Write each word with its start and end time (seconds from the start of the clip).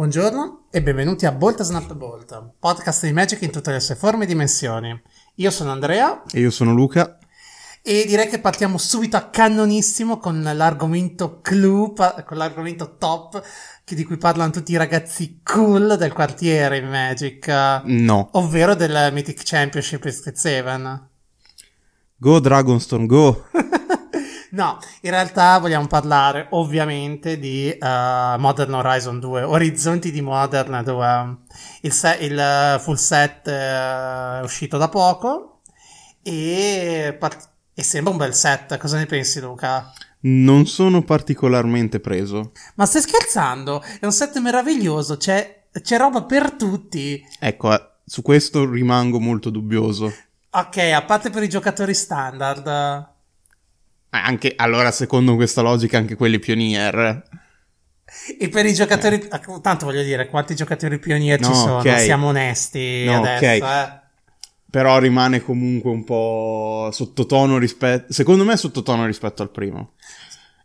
Buongiorno 0.00 0.68
e 0.70 0.82
benvenuti 0.82 1.26
a 1.26 1.30
Bolt 1.32 1.62
Snap 1.62 1.92
Bolt, 1.92 2.52
podcast 2.58 3.04
di 3.04 3.12
Magic 3.12 3.42
in 3.42 3.50
tutte 3.50 3.70
le 3.70 3.80
sue 3.80 3.96
forme 3.96 4.24
e 4.24 4.26
dimensioni. 4.26 4.98
Io 5.34 5.50
sono 5.50 5.72
Andrea 5.72 6.22
E 6.32 6.40
io 6.40 6.50
sono 6.50 6.72
Luca. 6.72 7.18
e 7.82 8.04
direi 8.06 8.26
che 8.26 8.40
partiamo 8.40 8.78
subito 8.78 9.18
a 9.18 9.28
cannonissimo 9.28 10.16
con 10.16 10.40
l'argomento 10.42 11.40
clou, 11.42 11.92
con 12.24 12.38
l'argomento 12.38 12.96
top 12.96 13.42
di 13.84 14.04
cui 14.04 14.16
parlano 14.16 14.50
tutti 14.52 14.72
i 14.72 14.78
ragazzi 14.78 15.42
cool 15.44 15.98
del 15.98 16.14
quartiere 16.14 16.78
in 16.78 16.88
Magic, 16.88 17.46
No. 17.84 18.30
ovvero 18.32 18.74
del 18.74 19.10
Mythic 19.12 19.42
Championship 19.44 20.08
Street 20.08 20.34
7. 20.34 21.02
Go 22.16 22.40
Dragonstorm, 22.40 23.04
go! 23.04 23.44
No, 24.52 24.78
in 25.02 25.10
realtà 25.10 25.58
vogliamo 25.58 25.86
parlare 25.86 26.48
ovviamente 26.50 27.38
di 27.38 27.70
eh, 27.70 27.78
Modern 28.38 28.74
Horizon 28.74 29.20
2, 29.20 29.42
Orizzonti 29.42 30.10
di 30.10 30.20
Modern 30.20 30.82
2. 30.84 31.36
Il, 31.82 31.92
se- 31.92 32.18
il 32.20 32.38
eh, 32.38 32.78
full 32.80 32.96
set 32.96 33.46
eh, 33.46 34.40
è 34.40 34.42
uscito 34.42 34.76
da 34.76 34.88
poco 34.88 35.60
e, 36.22 37.16
part- 37.18 37.48
e 37.74 37.82
sembra 37.82 38.12
un 38.12 38.18
bel 38.18 38.34
set. 38.34 38.76
Cosa 38.76 38.96
ne 38.96 39.06
pensi, 39.06 39.40
Luca? 39.40 39.92
Non 40.22 40.66
sono 40.66 41.02
particolarmente 41.02 42.00
preso. 42.00 42.52
Ma 42.74 42.86
stai 42.86 43.02
scherzando? 43.02 43.82
È 44.00 44.04
un 44.04 44.12
set 44.12 44.36
meraviglioso, 44.38 45.16
c'è, 45.16 45.66
c'è 45.80 45.96
roba 45.96 46.24
per 46.24 46.52
tutti. 46.52 47.24
Ecco, 47.38 47.72
eh, 47.72 47.82
su 48.04 48.20
questo 48.22 48.68
rimango 48.68 49.20
molto 49.20 49.48
dubbioso. 49.48 50.12
Ok, 50.50 50.76
a 50.78 51.02
parte 51.04 51.30
per 51.30 51.44
i 51.44 51.48
giocatori 51.48 51.94
standard. 51.94 53.09
Eh, 54.12 54.18
Anche, 54.18 54.52
allora, 54.56 54.90
secondo 54.90 55.34
questa 55.36 55.62
logica, 55.62 55.98
anche 55.98 56.16
quelli 56.16 56.38
pionier. 56.38 57.22
E 58.38 58.48
per 58.48 58.66
i 58.66 58.74
giocatori, 58.74 59.28
tanto 59.62 59.86
voglio 59.86 60.02
dire, 60.02 60.26
quanti 60.28 60.54
giocatori 60.56 60.98
pionieri 60.98 61.42
ci 61.44 61.50
No, 61.50 61.54
sono? 61.54 61.78
ok. 61.78 62.00
Siamo 62.00 62.26
onesti 62.28 63.04
No, 63.04 63.18
adesso, 63.22 63.64
ok. 63.64 63.70
eh. 63.70 63.98
Però 64.70 64.98
rimane 64.98 65.42
comunque 65.42 65.90
un 65.90 66.04
po' 66.04 66.90
sottotono 66.92 67.58
rispetto... 67.58 68.12
Secondo 68.12 68.44
me 68.44 68.56
sottotono 68.56 69.06
rispetto 69.06 69.42
al 69.42 69.50
primo. 69.50 69.92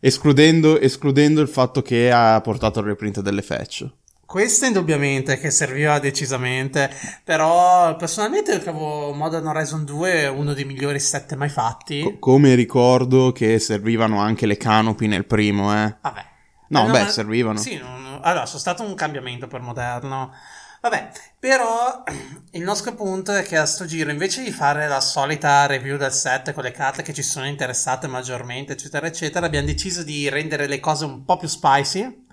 Escludendo, 0.00 0.78
escludendo 0.78 1.40
il 1.40 1.48
fatto 1.48 1.82
che 1.82 2.10
ha 2.12 2.40
portato 2.40 2.80
il 2.80 2.86
reprint 2.86 3.20
delle 3.20 3.42
fetch. 3.42 3.88
Questo 4.26 4.66
indubbiamente 4.66 5.38
che 5.38 5.52
serviva 5.52 6.00
decisamente, 6.00 6.90
però 7.22 7.94
personalmente 7.94 8.58
trovo 8.60 9.12
Modern 9.12 9.46
Horizon 9.46 9.84
2 9.84 10.26
uno 10.26 10.52
dei 10.52 10.64
migliori 10.64 10.98
set 10.98 11.34
mai 11.36 11.48
fatti. 11.48 12.02
Co- 12.02 12.18
come 12.18 12.56
ricordo 12.56 13.30
che 13.30 13.60
servivano 13.60 14.18
anche 14.20 14.46
le 14.46 14.56
canopy 14.56 15.06
nel 15.06 15.26
primo, 15.26 15.72
eh. 15.72 15.94
Vabbè. 16.00 16.24
No, 16.70 16.88
Eh, 16.88 16.90
beh, 16.90 17.02
ma- 17.04 17.08
servivano. 17.08 17.58
Sì, 17.60 17.76
non- 17.78 18.18
allora, 18.20 18.46
sono 18.46 18.58
stato 18.58 18.82
un 18.82 18.94
cambiamento 18.96 19.46
per 19.46 19.60
Moderno. 19.60 20.32
Vabbè, 20.80 21.10
però 21.38 22.02
il 22.50 22.62
nostro 22.62 22.94
punto 22.96 23.32
è 23.32 23.44
che 23.44 23.56
a 23.56 23.64
sto 23.64 23.84
giro, 23.84 24.10
invece 24.10 24.42
di 24.42 24.50
fare 24.50 24.88
la 24.88 25.00
solita 25.00 25.66
review 25.66 25.96
del 25.96 26.12
set 26.12 26.52
con 26.52 26.64
le 26.64 26.72
carte 26.72 27.02
che 27.02 27.12
ci 27.14 27.22
sono 27.22 27.46
interessate 27.46 28.08
maggiormente, 28.08 28.72
eccetera, 28.72 29.06
eccetera, 29.06 29.46
abbiamo 29.46 29.66
deciso 29.66 30.02
di 30.02 30.28
rendere 30.28 30.66
le 30.66 30.80
cose 30.80 31.04
un 31.04 31.24
po' 31.24 31.36
più 31.36 31.46
spicy 31.46 32.24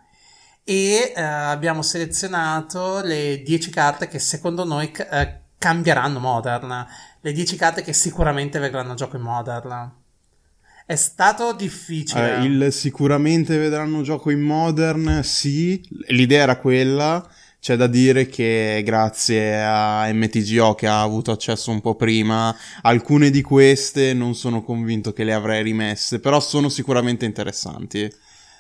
e 0.64 1.14
eh, 1.16 1.22
abbiamo 1.22 1.82
selezionato 1.82 3.02
le 3.02 3.42
10 3.44 3.70
carte 3.70 4.08
che 4.08 4.20
secondo 4.20 4.64
noi 4.64 4.92
eh, 4.92 5.40
cambieranno 5.58 6.20
Modern. 6.20 6.86
Le 7.22 7.32
10 7.32 7.56
carte 7.56 7.82
che 7.82 7.94
sicuramente 7.94 8.60
vedranno 8.60 8.94
gioco 8.94 9.18
in 9.18 9.24
Modern. 9.24 10.02
È 10.86 10.96
stato 10.96 11.54
difficile. 11.54 12.38
Eh, 12.38 12.44
il 12.44 12.74
sicuramente 12.74 13.58
vedranno 13.58 14.02
gioco 14.02 14.30
in 14.32 14.42
modern, 14.42 15.22
sì, 15.24 15.82
l'idea 16.08 16.44
era 16.44 16.58
quella. 16.58 17.26
C'è 17.62 17.78
da 17.78 17.88
dire 17.88 18.28
che 18.28 18.82
grazie 18.84 19.64
a 19.64 20.12
MTGO 20.12 20.76
che 20.76 20.88
ha 20.88 21.02
avuto 21.02 21.32
accesso 21.32 21.72
un 21.72 21.80
po' 21.80 21.96
prima, 21.96 22.54
alcune 22.82 23.30
di 23.30 23.42
queste 23.42 24.14
non 24.14 24.36
sono 24.36 24.62
convinto 24.62 25.14
che 25.14 25.24
le 25.24 25.34
avrei 25.34 25.64
rimesse, 25.64 26.20
però 26.20 26.42
sono 26.42 26.68
sicuramente 26.68 27.24
interessanti. 27.24 28.14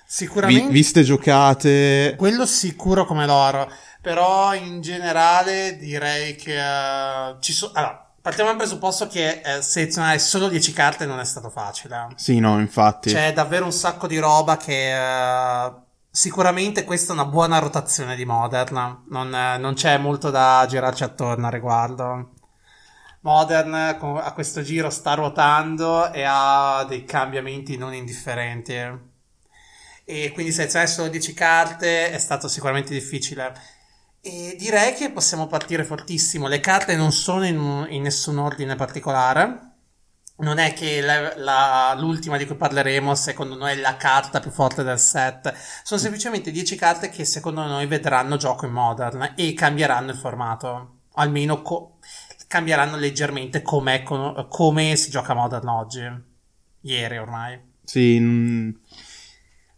Vi- 0.05 0.11
Sicuramente. 0.25 0.71
viste 0.71 1.03
giocate, 1.03 2.15
Quello 2.17 2.45
sicuro 2.45 3.05
come 3.05 3.25
l'oro, 3.25 3.69
però 4.01 4.53
in 4.53 4.81
generale 4.81 5.77
direi 5.77 6.35
che 6.35 6.55
eh, 6.57 7.35
ci 7.39 7.51
sono... 7.53 7.71
Allora, 7.75 8.11
partiamo 8.21 8.49
dal 8.49 8.57
presupposto 8.57 9.07
che 9.07 9.41
eh, 9.43 9.61
selezionare 9.61 10.19
solo 10.19 10.47
10 10.49 10.71
carte 10.73 11.05
non 11.05 11.19
è 11.19 11.25
stato 11.25 11.49
facile. 11.49 12.07
sì, 12.15 12.39
no, 12.39 12.59
infatti. 12.59 13.11
C'è 13.11 13.33
davvero 13.33 13.65
un 13.65 13.71
sacco 13.71 14.07
di 14.07 14.19
roba 14.19 14.57
che... 14.57 14.93
eh, 14.93 15.71
sicuramente 16.15 16.83
questa 16.83 17.11
è 17.11 17.15
una 17.15 17.25
buona 17.25 17.57
rotazione 17.57 18.15
di 18.15 18.23
Modern, 18.23 19.05
non, 19.09 19.33
eh, 19.33 19.57
non 19.57 19.73
c'è 19.73 19.97
molto 19.97 20.29
da 20.29 20.63
girarci 20.69 21.03
attorno 21.03 21.47
a 21.47 21.49
riguardo. 21.49 22.33
Modern 23.21 23.73
a 23.73 24.31
questo 24.33 24.61
giro 24.61 24.89
sta 24.89 25.13
ruotando 25.13 26.11
e 26.11 26.23
ha 26.27 26.85
dei 26.87 27.05
cambiamenti 27.05 27.77
non 27.77 27.93
indifferenti 27.93 28.73
e 30.05 30.31
quindi 30.33 30.51
selezionare 30.51 30.89
solo 30.89 31.07
10 31.09 31.33
carte 31.33 32.11
è 32.11 32.17
stato 32.17 32.47
sicuramente 32.47 32.93
difficile. 32.93 33.53
E 34.21 34.55
direi 34.57 34.93
che 34.93 35.11
possiamo 35.11 35.47
partire 35.47 35.83
fortissimo. 35.83 36.47
Le 36.47 36.59
carte 36.59 36.95
non 36.95 37.11
sono 37.11 37.45
in, 37.45 37.87
in 37.89 38.01
nessun 38.03 38.37
ordine 38.37 38.75
particolare. 38.75 39.71
Non 40.37 40.57
è 40.57 40.73
che 40.73 40.99
la- 41.01 41.37
la- 41.37 41.95
l'ultima 41.97 42.37
di 42.37 42.45
cui 42.45 42.55
parleremo, 42.55 43.13
secondo 43.15 43.55
noi, 43.55 43.73
è 43.73 43.75
la 43.75 43.97
carta 43.97 44.39
più 44.39 44.49
forte 44.49 44.81
del 44.83 44.97
set. 44.99 45.53
Sono 45.83 45.99
semplicemente 45.99 46.51
10 46.51 46.75
carte 46.75 47.09
che, 47.09 47.23
secondo 47.25 47.63
noi, 47.65 47.85
vedranno 47.85 48.37
gioco 48.37 48.65
in 48.65 48.71
modern 48.71 49.33
e 49.35 49.53
cambieranno 49.53 50.11
il 50.11 50.17
formato. 50.17 50.99
Almeno 51.15 51.61
co- 51.61 51.99
cambieranno 52.47 52.97
leggermente 52.97 53.61
con- 53.61 54.47
come 54.49 54.95
si 54.95 55.09
gioca 55.11 55.33
modern 55.33 55.67
oggi. 55.67 56.01
Ieri 56.81 57.17
ormai. 57.17 57.59
Sì, 57.83 58.17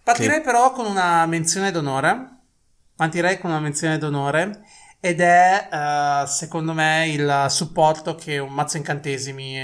Partirei 0.05 0.41
però 0.41 0.71
con 0.71 0.85
una 0.85 1.25
menzione 1.25 1.71
d'onore. 1.71 2.41
Partirei 2.95 3.39
con 3.39 3.49
una 3.49 3.59
menzione 3.59 3.97
d'onore. 3.97 4.63
Ed 4.99 5.19
è, 5.19 5.67
eh, 5.71 6.27
secondo 6.27 6.73
me, 6.73 7.07
il 7.09 7.47
supporto 7.49 8.13
che 8.13 8.37
un 8.37 8.53
mazzo 8.53 8.77
incantesimi 8.77 9.57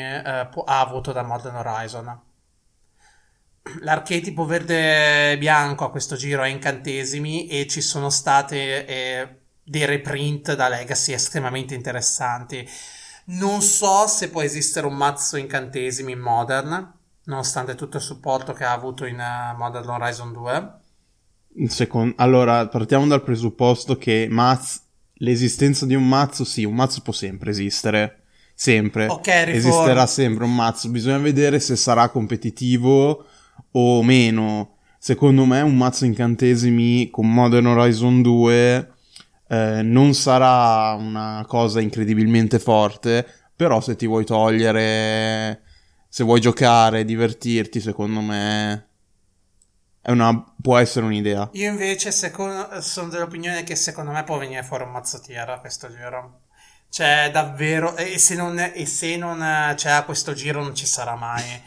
può- 0.52 0.64
ha 0.64 0.80
avuto 0.80 1.12
da 1.12 1.22
Modern 1.22 1.58
Horizon. 1.58 2.22
L'archetipo 3.82 4.44
verde 4.46 5.38
bianco 5.38 5.86
a 5.86 5.92
questo 5.92 6.16
giro 6.16 6.42
è 6.42 6.48
incantesimi 6.48 7.48
e 7.48 7.68
ci 7.68 7.82
sono 7.82 8.10
state 8.10 8.86
eh, 8.88 9.40
dei 9.64 9.86
reprint 9.86 10.56
da 10.56 10.68
Legacy 10.68 11.14
estremamente 11.14 11.76
interessanti. 11.76 12.68
Non 13.26 13.62
so 13.62 14.08
se 14.08 14.30
può 14.30 14.42
esistere 14.42 14.88
un 14.88 14.96
mazzo 14.96 15.38
incantesimi 15.38 16.14
in 16.14 16.20
Modern, 16.20 17.00
nonostante 17.26 17.76
tutto 17.76 17.98
il 17.98 18.04
supporto 18.04 18.54
che 18.54 18.64
ha 18.64 18.72
avuto 18.72 19.06
in 19.06 19.20
eh, 19.20 19.56
Modern 19.58 19.90
Horizon 19.90 20.32
2. 20.32 20.72
Secon- 21.68 22.14
allora, 22.18 22.68
partiamo 22.68 23.08
dal 23.08 23.24
presupposto 23.24 23.98
che 23.98 24.28
Maz- 24.30 24.82
l'esistenza 25.16 25.86
di 25.86 25.96
un 25.96 26.08
mazzo, 26.08 26.44
sì, 26.44 26.64
un 26.64 26.76
mazzo 26.76 27.02
può 27.02 27.14
sempre 27.14 27.52
esistere. 27.52 28.18
Sempre. 28.54 29.08
Ok, 29.08 29.26
riform- 29.26 29.56
Esisterà 29.56 30.06
sempre 30.06 30.44
un 30.44 30.54
mazzo. 30.54 30.90
Bisogna 30.90 31.18
vedere 31.18 31.60
se 31.60 31.76
sarà 31.76 32.10
competitivo 32.10 33.26
o 33.72 34.04
meno. 34.04 34.78
Secondo 35.00 35.46
me, 35.46 35.62
un 35.62 35.76
mazzo 35.76 36.06
incantesimi 36.06 37.10
con 37.10 37.32
Modern 37.34 37.66
Horizon 37.66 38.22
2 38.22 38.92
eh, 39.48 39.82
non 39.82 40.14
sarà 40.14 40.94
una 40.94 41.44
cosa 41.48 41.82
incredibilmente 41.82 42.60
forte. 42.60 43.26
Però, 43.56 43.82
se 43.82 43.96
ti 43.96 44.06
vuoi 44.06 44.26
togliere, 44.26 45.64
se 46.14 46.26
vuoi 46.26 46.42
giocare, 46.42 47.06
divertirti, 47.06 47.80
secondo 47.80 48.20
me. 48.20 48.88
Una, 50.04 50.44
può 50.62 50.78
essere 50.78 51.06
un'idea. 51.06 51.50
Io 51.54 51.70
invece 51.70 52.12
secondo- 52.12 52.82
sono 52.82 53.08
dell'opinione 53.08 53.64
che 53.64 53.78
secondo 53.78 54.12
me 54.12 54.26
può 54.26 54.38
venire 54.38 54.62
fuori 54.62 54.84
un 54.84 54.92
mazzo 54.92 55.22
tier 55.22 55.48
a 55.48 55.62
questo 55.62 55.90
giro. 55.90 56.42
Cioè, 56.90 57.30
davvero, 57.32 57.96
e 57.96 58.18
se 58.18 58.36
non, 58.36 58.60
e 58.60 58.86
se 58.86 59.16
non 59.16 59.40
c'è 59.78 59.92
a 59.92 60.04
questo 60.04 60.34
giro 60.34 60.62
non 60.62 60.76
ci 60.76 60.86
sarà 60.86 61.16
mai. 61.16 61.62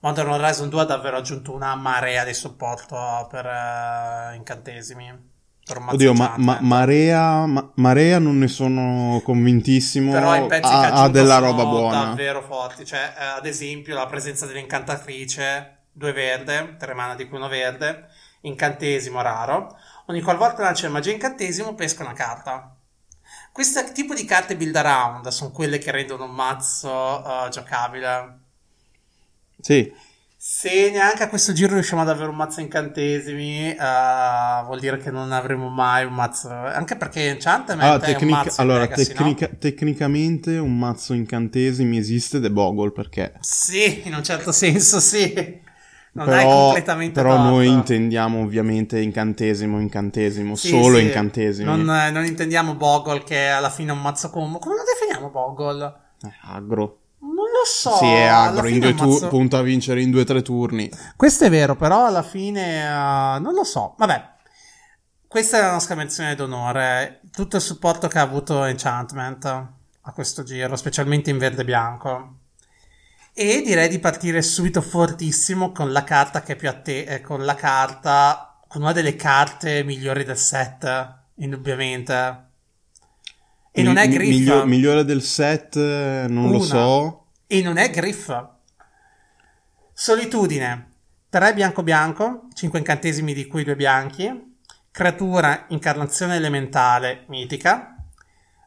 Modern 0.00 0.30
Horizon 0.30 0.68
2 0.68 0.80
ha 0.80 0.84
davvero 0.84 1.18
aggiunto 1.18 1.52
una 1.52 1.76
marea 1.76 2.24
di 2.24 2.34
supporto 2.34 3.28
per 3.30 3.46
eh, 3.46 4.34
incantesimi. 4.34 5.33
Oddio, 5.66 6.12
ma, 6.12 6.34
ma- 6.36 6.58
Marea, 6.60 7.46
ma- 7.46 7.70
Marea 7.76 8.18
non 8.18 8.36
ne 8.36 8.48
sono 8.48 9.22
convintissimo. 9.24 10.12
Però 10.12 10.34
i 10.36 10.46
pezzi 10.46 10.68
che 10.68 10.74
ha 10.74 10.92
ha, 10.92 11.02
ha 11.04 11.08
della 11.08 11.38
roba 11.38 11.64
buona. 11.64 12.04
davvero 12.04 12.42
forti. 12.42 12.84
Cioè, 12.84 13.14
eh, 13.18 13.24
ad 13.38 13.46
esempio, 13.46 13.94
la 13.94 14.06
presenza 14.06 14.44
dell'incantatrice, 14.44 15.78
due 15.90 16.12
verde, 16.12 16.76
tre 16.78 16.92
mana 16.92 17.14
di 17.14 17.26
cui 17.26 17.38
uno 17.38 17.48
verde, 17.48 18.08
incantesimo 18.42 19.22
raro. 19.22 19.74
Ogni 20.06 20.20
qualvolta 20.20 20.62
lancia 20.62 20.84
il 20.84 20.92
magia 20.92 21.12
incantesimo, 21.12 21.74
pesca 21.74 22.02
una 22.02 22.12
carta. 22.12 22.76
Questo 23.50 23.90
tipo 23.92 24.12
di 24.12 24.26
carte 24.26 24.56
build 24.56 24.76
around 24.76 25.28
sono 25.28 25.50
quelle 25.50 25.78
che 25.78 25.90
rendono 25.90 26.24
un 26.24 26.32
mazzo 26.32 27.46
eh, 27.46 27.48
giocabile. 27.48 28.38
Sì, 29.60 29.90
Se 30.64 30.90
neanche 30.90 31.24
a 31.24 31.28
questo 31.28 31.52
giro 31.52 31.74
riusciamo 31.74 32.00
ad 32.00 32.08
avere 32.08 32.30
un 32.30 32.36
mazzo 32.36 32.62
incantesimi, 32.62 33.76
uh, 33.78 34.64
vuol 34.64 34.80
dire 34.80 34.96
che 34.96 35.10
non 35.10 35.30
avremo 35.30 35.68
mai 35.68 36.06
un 36.06 36.14
mazzo. 36.14 36.48
Anche 36.48 36.96
perché 36.96 37.28
Enchantment 37.28 37.82
allora, 37.82 37.96
è 38.02 38.12
tecnica- 38.12 38.24
un 38.24 38.30
mazzo 38.30 38.60
allora 38.62 38.78
Legacy, 38.80 39.12
tecnica- 39.12 39.48
no? 39.50 39.56
tecnicamente 39.58 40.56
un 40.56 40.78
mazzo 40.78 41.12
incantesimi 41.12 41.98
esiste 41.98 42.38
ed 42.38 42.46
è 42.46 42.48
Bogle 42.48 42.92
perché 42.92 43.34
Sì, 43.40 44.08
in 44.08 44.14
un 44.14 44.24
certo 44.24 44.52
senso 44.52 45.00
sì. 45.00 45.34
Non 46.12 46.24
però, 46.24 46.38
hai 46.38 46.44
completamente 46.46 47.20
però 47.20 47.34
torto. 47.34 47.50
noi 47.50 47.66
intendiamo 47.68 48.40
ovviamente 48.40 48.98
incantesimo, 49.00 49.78
incantesimo, 49.78 50.54
Sì, 50.54 50.68
solo 50.68 50.96
sì. 50.96 51.02
incantesimi. 51.02 51.68
Non, 51.68 51.82
non 52.10 52.24
intendiamo 52.24 52.74
Bogle 52.74 53.22
che 53.22 53.36
è 53.36 53.48
alla 53.48 53.68
fine 53.68 53.92
un 53.92 54.00
mazzo 54.00 54.30
combo. 54.30 54.58
Come 54.60 54.76
lo 54.76 54.82
definiamo 54.82 55.28
Bogle? 55.28 55.94
Eh, 56.22 56.32
agro. 56.44 57.00
Lo 57.64 57.70
so. 57.90 57.96
sì, 57.96 58.04
è 58.04 58.24
agro, 58.26 58.68
in 58.68 58.78
due 58.80 58.94
tu- 58.94 59.28
punta 59.28 59.58
a 59.58 59.62
vincere 59.62 60.02
in 60.02 60.10
due 60.10 60.20
o 60.20 60.24
tre 60.24 60.42
turni. 60.42 60.90
Questo 61.16 61.44
è 61.44 61.50
vero, 61.50 61.76
però 61.76 62.04
alla 62.06 62.22
fine 62.22 62.82
eh, 62.82 63.38
non 63.40 63.54
lo 63.54 63.64
so. 63.64 63.94
Vabbè, 63.96 64.32
questa 65.26 65.58
è 65.58 65.60
la 65.62 65.72
nostra 65.72 65.94
menzione 65.94 66.34
d'onore. 66.34 67.20
Tutto 67.32 67.56
il 67.56 67.62
supporto 67.62 68.06
che 68.08 68.18
ha 68.18 68.22
avuto 68.22 68.64
Enchantment 68.64 69.44
a 69.46 70.12
questo 70.12 70.42
giro, 70.42 70.76
specialmente 70.76 71.30
in 71.30 71.38
verde 71.38 71.62
e 71.62 71.64
bianco. 71.64 72.34
E 73.32 73.62
direi 73.64 73.88
di 73.88 73.98
partire 73.98 74.42
subito 74.42 74.80
fortissimo 74.82 75.72
con 75.72 75.90
la 75.90 76.04
carta 76.04 76.42
che 76.42 76.52
è 76.52 76.56
più 76.56 76.68
a 76.68 76.74
te, 76.74 77.04
eh, 77.04 77.20
con 77.20 77.44
la 77.44 77.54
carta, 77.54 78.60
con 78.68 78.82
una 78.82 78.92
delle 78.92 79.16
carte 79.16 79.82
migliori 79.84 80.22
del 80.24 80.36
set, 80.36 81.14
indubbiamente. 81.36 82.42
E 83.72 83.82
non 83.82 83.96
è 83.96 84.06
Mi- 84.06 84.14
Griff. 84.14 84.28
miglio- 84.28 84.66
migliore 84.66 85.04
del 85.04 85.22
set, 85.22 85.74
eh, 85.76 86.26
non 86.28 86.50
lo 86.50 86.58
Una. 86.58 86.64
so. 86.64 87.23
E 87.54 87.62
non 87.62 87.76
è 87.76 87.88
Griff. 87.88 88.36
Solitudine. 89.92 90.88
3 91.28 91.54
bianco 91.54 91.84
bianco, 91.84 92.48
5 92.52 92.80
incantesimi 92.80 93.32
di 93.32 93.46
cui 93.46 93.62
2 93.62 93.76
bianchi. 93.76 94.56
Creatura, 94.90 95.66
incarnazione 95.68 96.34
elementale, 96.34 97.26
mitica. 97.28 97.94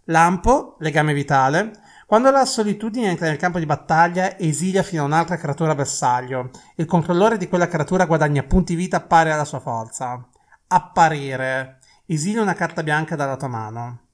Lampo, 0.05 0.77
legame 0.79 1.11
vitale. 1.11 1.73
Quando 2.05 2.31
la 2.31 2.45
solitudine 2.45 3.09
entra 3.09 3.27
nel 3.27 3.35
campo 3.35 3.59
di 3.59 3.65
battaglia, 3.65 4.39
esilia 4.39 4.83
fino 4.83 5.01
a 5.01 5.05
un'altra 5.07 5.35
creatura 5.35 5.75
bersaglio. 5.75 6.51
Il 6.75 6.85
controllore 6.85 7.35
di 7.35 7.49
quella 7.49 7.67
creatura 7.67 8.05
guadagna 8.05 8.43
punti 8.43 8.73
vita 8.75 9.01
pari 9.01 9.31
alla 9.31 9.43
sua 9.43 9.59
forza. 9.59 10.25
Apparire. 10.67 11.79
Esilia 12.05 12.41
una 12.41 12.53
carta 12.53 12.83
bianca 12.83 13.17
dalla 13.17 13.35
tua 13.35 13.49
mano. 13.49 14.06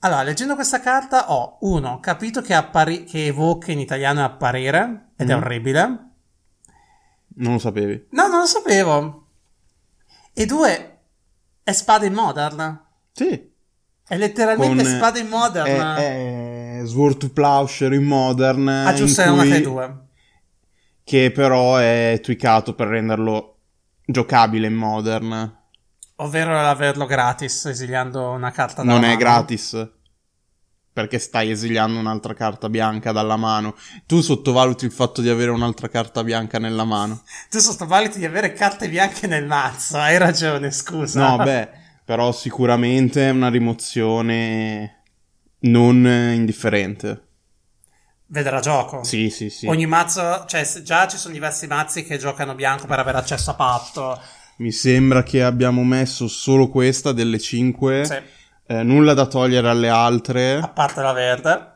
Allora, 0.00 0.22
leggendo 0.22 0.54
questa 0.54 0.80
carta 0.80 1.32
ho, 1.32 1.58
uno, 1.62 1.98
capito 2.00 2.40
che, 2.42 2.54
appari- 2.54 3.04
che 3.04 3.26
evoca 3.26 3.72
in 3.72 3.80
italiano 3.80 4.20
è 4.20 4.24
apparire, 4.24 5.12
ed 5.16 5.30
è 5.30 5.34
Mm. 5.34 5.38
orribile. 5.38 5.84
Non 7.38 7.52
lo 7.54 7.58
sapevi. 7.58 8.06
No, 8.10 8.28
non 8.28 8.40
lo 8.40 8.46
sapevo. 8.46 9.26
E 10.32 10.46
due, 10.46 10.98
è 11.62 11.72
spada 11.72 12.04
in 12.06 12.12
modern. 12.14 12.84
Sì. 13.12 13.52
È 14.08 14.16
letteralmente 14.16 14.82
Con- 14.84 14.92
spada 14.92 15.18
in 15.18 15.28
modern. 15.28 15.66
È, 15.96 16.80
è 16.80 16.86
Sword 16.86 17.16
to 17.18 17.30
Plowshare 17.30 17.96
in 17.96 18.04
Modern. 18.04 18.68
ah, 18.68 18.92
giusto, 18.94 19.22
è 19.22 19.28
una 19.28 19.44
tra 19.44 19.56
i 19.56 19.62
due. 19.62 19.96
Che 21.02 21.30
però 21.32 21.76
è 21.76 22.20
tweakato 22.22 22.74
per 22.74 22.88
renderlo 22.88 23.58
giocabile 24.04 24.66
in 24.68 24.74
Modern. 24.74 25.55
Ovvero 26.16 26.58
averlo 26.58 27.04
gratis, 27.06 27.66
esiliando 27.66 28.30
una 28.30 28.50
carta 28.50 28.82
dalla 28.82 28.94
Non 28.94 29.04
è 29.04 29.08
mano. 29.08 29.18
gratis. 29.18 29.90
Perché 30.92 31.18
stai 31.18 31.50
esiliando 31.50 31.98
un'altra 31.98 32.32
carta 32.32 32.70
bianca 32.70 33.12
dalla 33.12 33.36
mano. 33.36 33.76
Tu 34.06 34.22
sottovaluti 34.22 34.86
il 34.86 34.92
fatto 34.92 35.20
di 35.20 35.28
avere 35.28 35.50
un'altra 35.50 35.88
carta 35.88 36.24
bianca 36.24 36.58
nella 36.58 36.84
mano. 36.84 37.22
Tu 37.50 37.58
sottovaluti 37.58 38.18
di 38.18 38.24
avere 38.24 38.54
carte 38.54 38.88
bianche 38.88 39.26
nel 39.26 39.44
mazzo, 39.46 39.98
hai 39.98 40.16
ragione, 40.16 40.70
scusa. 40.70 41.28
No, 41.28 41.36
beh, 41.44 41.68
però 42.02 42.32
sicuramente 42.32 43.28
è 43.28 43.30
una 43.30 43.50
rimozione 43.50 45.02
non 45.60 46.06
indifferente. 46.06 47.24
Vedrà 48.28 48.60
gioco. 48.60 49.04
Sì, 49.04 49.28
sì, 49.28 49.50
sì. 49.50 49.66
Ogni 49.66 49.86
mazzo, 49.86 50.46
cioè 50.46 50.66
già 50.82 51.06
ci 51.06 51.18
sono 51.18 51.34
diversi 51.34 51.66
mazzi 51.66 52.04
che 52.04 52.16
giocano 52.16 52.54
bianco 52.54 52.86
per 52.86 52.98
avere 52.98 53.18
accesso 53.18 53.50
a 53.50 53.54
patto. 53.54 54.20
Mi 54.56 54.72
sembra 54.72 55.22
che 55.22 55.42
abbiamo 55.42 55.84
messo 55.84 56.28
solo 56.28 56.68
questa 56.68 57.12
delle 57.12 57.38
5. 57.38 58.04
Sì. 58.04 58.82
nulla 58.82 59.14
da 59.14 59.26
togliere 59.26 59.68
alle 59.68 59.88
altre. 59.88 60.54
A 60.56 60.68
parte 60.68 61.00
la 61.02 61.12
verde. 61.12 61.74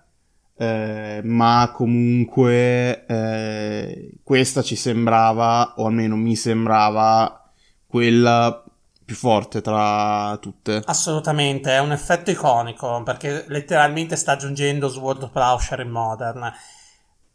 Eh, 0.56 1.21
ma 1.25 1.71
comunque 1.73 3.06
eh, 3.06 4.11
questa 4.23 4.62
ci 4.62 4.77
sembrava, 4.77 5.75
o 5.77 5.87
almeno 5.87 6.17
mi 6.17 6.37
sembrava, 6.37 7.50
quella 7.87 8.62
più 9.03 9.17
forte 9.17 9.61
tra 9.61 10.37
tutte. 10.41 10.82
Assolutamente, 10.85 11.73
è 11.73 11.81
un 11.81 11.93
effetto 11.93 12.31
iconico 12.31 13.03
perché 13.03 13.44
letteralmente 13.49 14.17
sta 14.17 14.32
aggiungendo 14.32 14.88
Sword 14.88 15.25
of 15.25 15.31
Plowshare 15.31 15.82
in 15.82 15.91
Modern. 15.91 16.53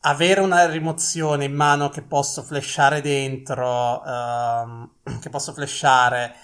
Avere 0.08 0.40
una 0.40 0.66
rimozione 0.68 1.46
in 1.46 1.54
mano 1.54 1.90
che 1.90 2.02
posso 2.02 2.44
flashare 2.44 3.02
dentro, 3.02 4.04
ehm, 4.04 4.92
che 5.20 5.30
posso 5.30 5.54
flashare 5.54 6.36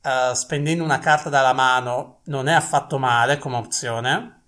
eh, 0.00 0.32
spendendo 0.34 0.84
una 0.84 0.98
carta 0.98 1.30
dalla 1.30 1.54
mano, 1.54 2.20
non 2.24 2.46
è 2.46 2.52
affatto 2.52 2.98
male 2.98 3.38
come 3.38 3.56
opzione. 3.56 4.42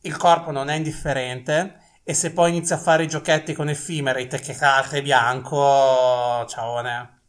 Il 0.00 0.16
corpo 0.16 0.50
non 0.50 0.68
è 0.68 0.74
indifferente. 0.74 1.80
E 2.02 2.14
se 2.14 2.32
poi 2.32 2.50
inizia 2.50 2.76
a 2.76 2.78
fare 2.78 3.04
i 3.04 3.08
giochetti 3.08 3.52
con 3.52 3.68
Ephemerate 3.68 4.38
che 4.38 4.54
carte 4.54 5.02
bianco, 5.02 6.46
ciaone. 6.46 7.20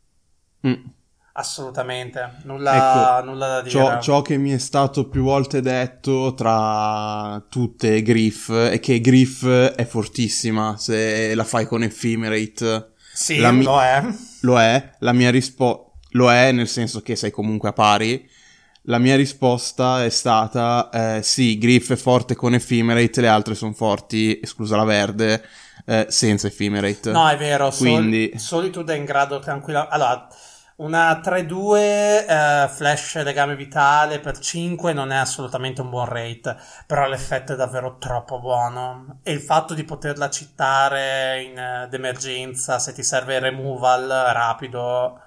Mm. 0.67 0.85
Assolutamente, 1.39 2.37
nulla, 2.45 3.17
Ecco, 3.19 3.25
nulla 3.29 3.47
da 3.47 3.57
dire. 3.61 3.69
Ciò, 3.69 3.99
ciò 3.99 4.21
che 4.23 4.37
mi 4.37 4.49
è 4.51 4.57
stato 4.57 5.07
più 5.07 5.21
volte 5.21 5.61
detto 5.61 6.33
tra 6.33 7.39
tutte 7.47 7.95
e 7.95 8.01
Griff 8.01 8.51
è 8.51 8.79
che 8.79 8.99
Griff 8.99 9.45
è 9.47 9.85
fortissima 9.85 10.77
se 10.77 11.35
la 11.35 11.43
fai 11.43 11.67
con 11.67 11.83
Ephemerate. 11.83 12.93
sì, 13.13 13.39
mi- 13.51 13.63
lo 13.63 13.79
è. 13.79 14.03
Lo 14.41 14.59
è, 14.59 14.95
la 14.99 15.13
mia 15.13 15.29
risposta 15.29 15.85
lo 16.11 16.31
è 16.31 16.51
nel 16.51 16.67
senso 16.67 17.01
che 17.01 17.15
sei 17.15 17.29
comunque 17.29 17.69
a 17.69 17.73
pari. 17.73 18.27
La 18.89 18.97
mia 18.97 19.15
risposta 19.15 20.03
è 20.03 20.09
stata 20.09 20.89
eh, 21.17 21.21
sì, 21.21 21.59
Griff 21.59 21.91
è 21.91 21.95
forte 21.97 22.33
con 22.35 22.55
Ephemerate, 22.55 23.21
le 23.21 23.27
altre 23.27 23.53
sono 23.53 23.73
forti, 23.73 24.39
esclusa 24.41 24.75
la 24.77 24.85
verde, 24.85 25.43
eh, 25.85 26.05
senza 26.09 26.47
Ephemerate. 26.47 27.11
No, 27.11 27.27
è 27.27 27.37
vero, 27.37 27.69
Sol- 27.69 27.87
Quindi- 27.87 28.31
Solitude 28.37 28.93
è 28.95 28.97
in 28.97 29.05
grado 29.05 29.37
tranquilla. 29.39 29.89
Allora, 29.89 30.27
una 30.77 31.13
3-2 31.13 31.75
eh, 31.77 32.69
flash 32.69 33.23
legame 33.23 33.55
vitale 33.55 34.19
per 34.19 34.37
5 34.37 34.93
non 34.93 35.11
è 35.11 35.15
assolutamente 35.15 35.81
un 35.81 35.89
buon 35.89 36.05
rate, 36.05 36.55
però 36.85 37.07
l'effetto 37.07 37.53
è 37.53 37.55
davvero 37.55 37.97
troppo 37.97 38.39
buono. 38.39 39.19
E 39.23 39.31
il 39.31 39.41
fatto 39.41 39.73
di 39.73 39.83
poterla 39.83 40.29
citare 40.29 41.41
in 41.41 41.57
eh, 41.57 41.87
d'emergenza, 41.89 42.77
se 42.77 42.93
ti 42.93 43.01
serve 43.01 43.35
il 43.35 43.41
removal 43.41 44.07
rapido, 44.07 45.19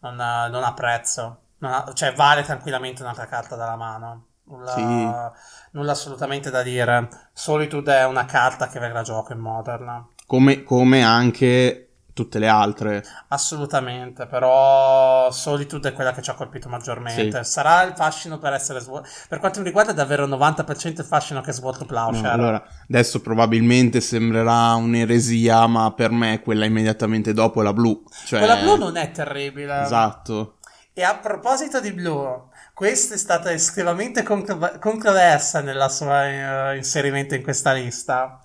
non 0.00 0.20
ha, 0.20 0.48
non 0.48 0.64
ha 0.64 0.72
prezzo. 0.72 1.40
Non 1.58 1.72
ha- 1.72 1.92
cioè, 1.92 2.14
vale 2.14 2.42
tranquillamente 2.42 3.02
un'altra 3.02 3.26
carta 3.26 3.56
dalla 3.56 3.76
mano. 3.76 4.26
Nulla, 4.46 5.32
nulla 5.72 5.92
assolutamente 5.92 6.50
da 6.50 6.62
dire. 6.62 7.08
Solitude 7.32 7.94
è 7.94 8.06
una 8.06 8.24
carta 8.24 8.68
che 8.68 8.78
verrà 8.78 9.00
a 9.00 9.02
gioco 9.02 9.32
in 9.32 9.38
Modern. 9.38 10.06
Come, 10.26 10.62
come 10.62 11.02
anche 11.02 11.93
tutte 12.14 12.38
le 12.38 12.48
altre. 12.48 13.04
Assolutamente, 13.28 14.26
però 14.26 15.30
Solitude 15.30 15.90
è 15.90 15.92
quella 15.92 16.12
che 16.12 16.22
ci 16.22 16.30
ha 16.30 16.34
colpito 16.34 16.68
maggiormente. 16.70 17.44
Sì. 17.44 17.50
Sarà 17.50 17.82
il 17.82 17.92
fascino 17.94 18.38
per 18.38 18.54
essere 18.54 18.80
Sword. 18.80 19.04
Per 19.28 19.38
quanto 19.40 19.58
mi 19.58 19.66
riguarda, 19.66 19.90
è 19.90 19.94
davvero 19.94 20.24
il 20.24 20.30
90% 20.30 21.00
il 21.00 21.04
fascino 21.04 21.40
che 21.42 21.50
è 21.50 21.52
Sword 21.52 21.76
to 21.78 21.82
No, 21.82 21.88
Plowshare. 21.88 22.28
allora, 22.28 22.64
adesso 22.88 23.20
probabilmente 23.20 24.00
sembrerà 24.00 24.74
un'eresia, 24.74 25.66
ma 25.66 25.92
per 25.92 26.10
me 26.12 26.40
quella 26.40 26.64
immediatamente 26.64 27.34
dopo 27.34 27.60
è 27.60 27.64
la 27.64 27.72
blu. 27.72 28.02
Cioè, 28.26 28.38
Quella 28.38 28.56
blu 28.56 28.76
non 28.76 28.96
è 28.96 29.10
terribile. 29.10 29.82
Esatto. 29.82 30.58
E 30.92 31.02
a 31.02 31.16
proposito 31.16 31.80
di 31.80 31.92
blu, 31.92 32.48
questa 32.72 33.14
è 33.14 33.18
stata 33.18 33.50
estremamente 33.50 34.22
contro- 34.22 34.78
controversa 34.78 35.60
nella 35.60 35.88
sua 35.88 36.70
eh, 36.70 36.76
inserimento 36.76 37.34
in 37.34 37.42
questa 37.42 37.72
lista. 37.72 38.38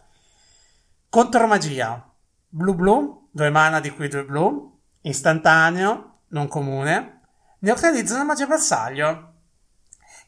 Contromagia. 1.10 2.04
Blu 2.52 2.74
blu, 2.74 3.19
due 3.31 3.50
mana 3.50 3.79
di 3.79 3.89
cui 3.91 4.07
due 4.07 4.24
blu, 4.25 4.79
istantaneo, 5.01 6.21
non 6.29 6.48
comune, 6.48 7.21
neutralizza 7.59 8.15
una 8.15 8.24
magia 8.24 8.45
bersaglio. 8.48 9.33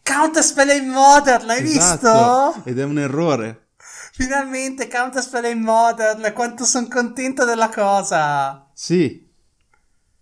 Counterspell 0.03 0.69
in 0.81 0.89
Modern, 0.89 1.45
l'hai 1.45 1.61
Esatto. 1.63 2.53
visto? 2.55 2.69
Ed 2.69 2.79
è 2.79 2.83
un 2.83 2.99
errore. 2.99 3.67
Finalmente 4.13 4.87
Counterspell 4.87 5.45
in 5.45 5.61
Modern, 5.61 6.31
quanto 6.33 6.65
sono 6.65 6.87
contento 6.87 7.45
della 7.45 7.69
cosa. 7.69 8.67
Sì. 8.73 9.29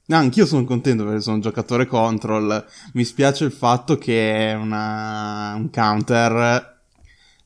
No, 0.07 0.17
anch'io 0.17 0.45
sono 0.45 0.63
contento 0.63 1.03
perché 1.05 1.21
sono 1.21 1.35
un 1.35 1.41
giocatore 1.41 1.85
control. 1.85 2.65
Mi 2.93 3.03
spiace 3.03 3.43
il 3.45 3.51
fatto 3.51 3.97
che 3.97 4.51
è 4.51 4.53
una- 4.55 5.53
un 5.55 5.69
counter 5.69 6.78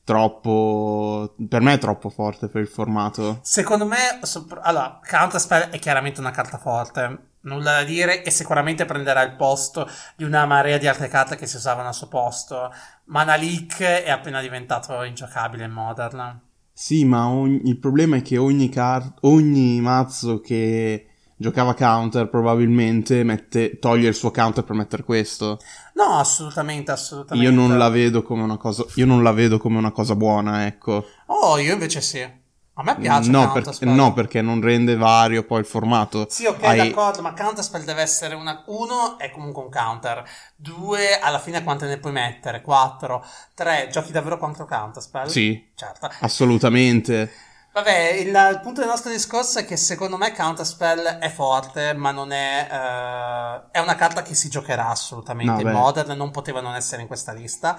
troppo... 0.04 1.34
per 1.48 1.60
me 1.60 1.74
è 1.74 1.78
troppo 1.78 2.10
forte 2.10 2.48
per 2.48 2.60
il 2.60 2.68
formato. 2.68 3.38
Secondo 3.42 3.86
me, 3.86 4.20
sopra- 4.22 4.62
allora, 4.62 5.00
Counterspell 5.08 5.70
è 5.70 5.78
chiaramente 5.78 6.20
una 6.20 6.30
carta 6.30 6.58
forte, 6.58 7.30
nulla 7.40 7.72
da 7.72 7.84
dire, 7.84 8.22
e 8.22 8.30
sicuramente 8.30 8.84
prenderà 8.84 9.22
il 9.22 9.34
posto 9.36 9.88
di 10.16 10.24
una 10.24 10.46
marea 10.46 10.78
di 10.78 10.86
altre 10.86 11.08
carte 11.08 11.36
che 11.36 11.46
si 11.46 11.56
usavano 11.56 11.88
al 11.88 11.94
suo 11.94 12.08
posto. 12.08 12.70
Mana 13.06 13.36
Leak 13.36 13.80
è 13.80 14.10
appena 14.10 14.40
diventato 14.40 15.02
ingiocabile 15.02 15.64
in 15.64 15.72
Modern. 15.72 16.40
Sì, 16.72 17.04
ma 17.04 17.28
ogni- 17.28 17.62
il 17.64 17.78
problema 17.78 18.16
è 18.16 18.22
che 18.22 18.36
ogni, 18.36 18.68
car- 18.68 19.14
ogni 19.20 19.80
mazzo 19.80 20.40
che 20.40 21.08
giocava 21.44 21.74
counter 21.74 22.28
probabilmente 22.30 23.22
mette- 23.22 23.78
toglie 23.78 24.08
il 24.08 24.14
suo 24.14 24.30
counter 24.30 24.64
per 24.64 24.74
mettere 24.74 25.04
questo. 25.04 25.58
No, 25.92 26.18
assolutamente, 26.18 26.90
assolutamente. 26.90 27.50
Io 27.50 27.54
non 27.54 27.76
la 27.76 27.90
vedo 27.90 28.22
come 28.22 28.42
una 28.42 28.56
cosa, 28.56 28.82
io 28.94 29.04
non 29.04 29.22
la 29.22 29.32
vedo 29.32 29.58
come 29.58 29.76
una 29.76 29.90
cosa 29.92 30.14
buona, 30.16 30.64
ecco. 30.66 31.04
Oh, 31.26 31.58
io 31.58 31.74
invece 31.74 32.00
sì. 32.00 32.42
A 32.76 32.82
me 32.82 32.96
piace 32.96 33.30
no, 33.30 33.40
per- 33.52 33.62
Counterspell. 33.62 33.88
no, 33.94 34.12
perché 34.14 34.40
non 34.42 34.60
rende 34.60 34.96
vario 34.96 35.44
poi 35.44 35.60
il 35.60 35.66
formato. 35.66 36.26
Sì, 36.28 36.46
ok, 36.46 36.64
Hai- 36.64 36.78
d'accordo, 36.88 37.20
ma 37.22 37.32
Counterspell 37.34 37.84
deve 37.84 38.00
essere 38.02 38.34
una... 38.34 38.64
Uno 38.66 39.16
è 39.18 39.30
comunque 39.30 39.62
un 39.62 39.70
counter. 39.70 40.24
Due, 40.56 41.18
alla 41.20 41.38
fine 41.38 41.62
quante 41.62 41.86
ne 41.86 41.98
puoi 41.98 42.12
mettere? 42.12 42.62
Quattro. 42.62 43.24
Tre, 43.54 43.90
giochi 43.92 44.10
davvero 44.10 44.38
contro 44.38 44.64
Counterspell? 44.64 45.26
Sì, 45.28 45.70
Certo. 45.76 46.08
assolutamente. 46.20 47.30
Vabbè, 47.74 48.12
il, 48.20 48.28
il 48.28 48.60
punto 48.62 48.80
del 48.80 48.88
nostro 48.88 49.10
discorso 49.10 49.58
è 49.58 49.64
che 49.64 49.76
secondo 49.76 50.16
me 50.16 50.32
Counterspell 50.32 51.18
è 51.18 51.28
forte, 51.28 51.92
ma 51.92 52.12
non 52.12 52.30
è... 52.30 52.68
eh, 52.70 53.70
è 53.72 53.80
una 53.80 53.96
carta 53.96 54.22
che 54.22 54.34
si 54.34 54.48
giocherà 54.48 54.88
assolutamente 54.90 55.62
No, 55.62 55.70
in. 55.70 55.70
Modern, 55.70 56.16
non 56.16 56.30
poteva 56.30 56.60
non 56.60 56.76
essere 56.76 57.02
in 57.02 57.08
questa 57.08 57.32
lista. 57.32 57.76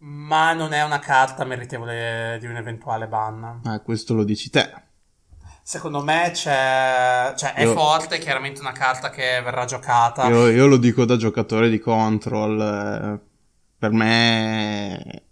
Ma 0.00 0.52
non 0.52 0.72
è 0.72 0.82
una 0.82 0.98
carta 0.98 1.44
meritevole 1.44 2.38
di 2.40 2.46
un 2.46 2.56
eventuale 2.56 3.06
ban. 3.06 3.60
Eh, 3.64 3.82
questo 3.82 4.14
lo 4.14 4.24
dici 4.24 4.50
te. 4.50 4.68
Secondo 5.62 6.02
me 6.02 6.30
c'è, 6.32 7.32
cioè 7.36 7.54
è 7.54 7.62
Io- 7.62 7.72
forte, 7.72 8.16
è 8.16 8.18
chiaramente 8.18 8.60
una 8.60 8.72
carta 8.72 9.08
che 9.10 9.40
verrà 9.42 9.64
giocata. 9.64 10.26
Io, 10.28 10.48
io 10.48 10.66
lo 10.66 10.76
dico 10.76 11.04
da 11.04 11.16
giocatore 11.16 11.70
di 11.70 11.78
control. 11.78 12.60
eh, 12.60 13.32
per 13.78 13.90
me, 13.92 15.22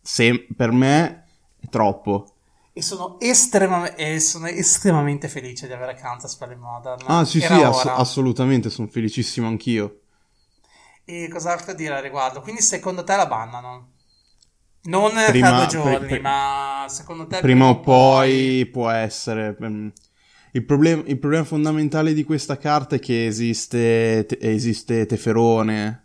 se- 0.00 0.46
per 0.56 0.72
me 0.72 1.26
è 1.60 1.68
troppo. 1.68 2.35
E 2.78 2.82
sono, 2.82 3.18
estrema- 3.20 3.94
e 3.94 4.20
sono 4.20 4.48
estremamente 4.48 5.28
felice 5.28 5.66
di 5.66 5.72
avere 5.72 5.98
Counterspell 5.98 6.52
in 6.52 6.58
Modern. 6.58 7.06
Ah, 7.08 7.24
sì, 7.24 7.40
Era 7.40 7.56
sì, 7.56 7.62
ass- 7.62 7.86
assolutamente, 7.86 8.68
sono 8.68 8.86
felicissimo 8.88 9.46
anch'io. 9.48 10.00
E 11.06 11.28
cos'altro 11.30 11.72
dire 11.72 11.94
al 11.94 12.02
riguardo? 12.02 12.40
Quindi 12.42 12.60
secondo 12.60 13.02
te 13.02 13.16
la 13.16 13.26
bannano? 13.26 13.92
Non 14.82 15.12
Prima- 15.26 15.48
tra 15.48 15.58
due 15.64 15.66
giorni, 15.68 16.06
pri- 16.08 16.20
ma 16.20 16.86
secondo 16.88 17.26
te 17.26 17.40
Prima 17.40 17.68
o 17.68 17.80
poi 17.80 18.66
può 18.70 18.90
essere. 18.90 19.56
mm, 19.62 19.88
Il 20.52 20.64
problema, 20.64 21.02
il 21.06 21.18
problema 21.18 21.44
fondamentale 21.44 22.12
di 22.14 22.24
questa 22.24 22.56
carta 22.58 22.96
è 22.96 22.98
che 22.98 23.26
esiste, 23.26 24.24
te- 24.26 24.38
esiste 24.40 25.06
Teferone. 25.06 26.04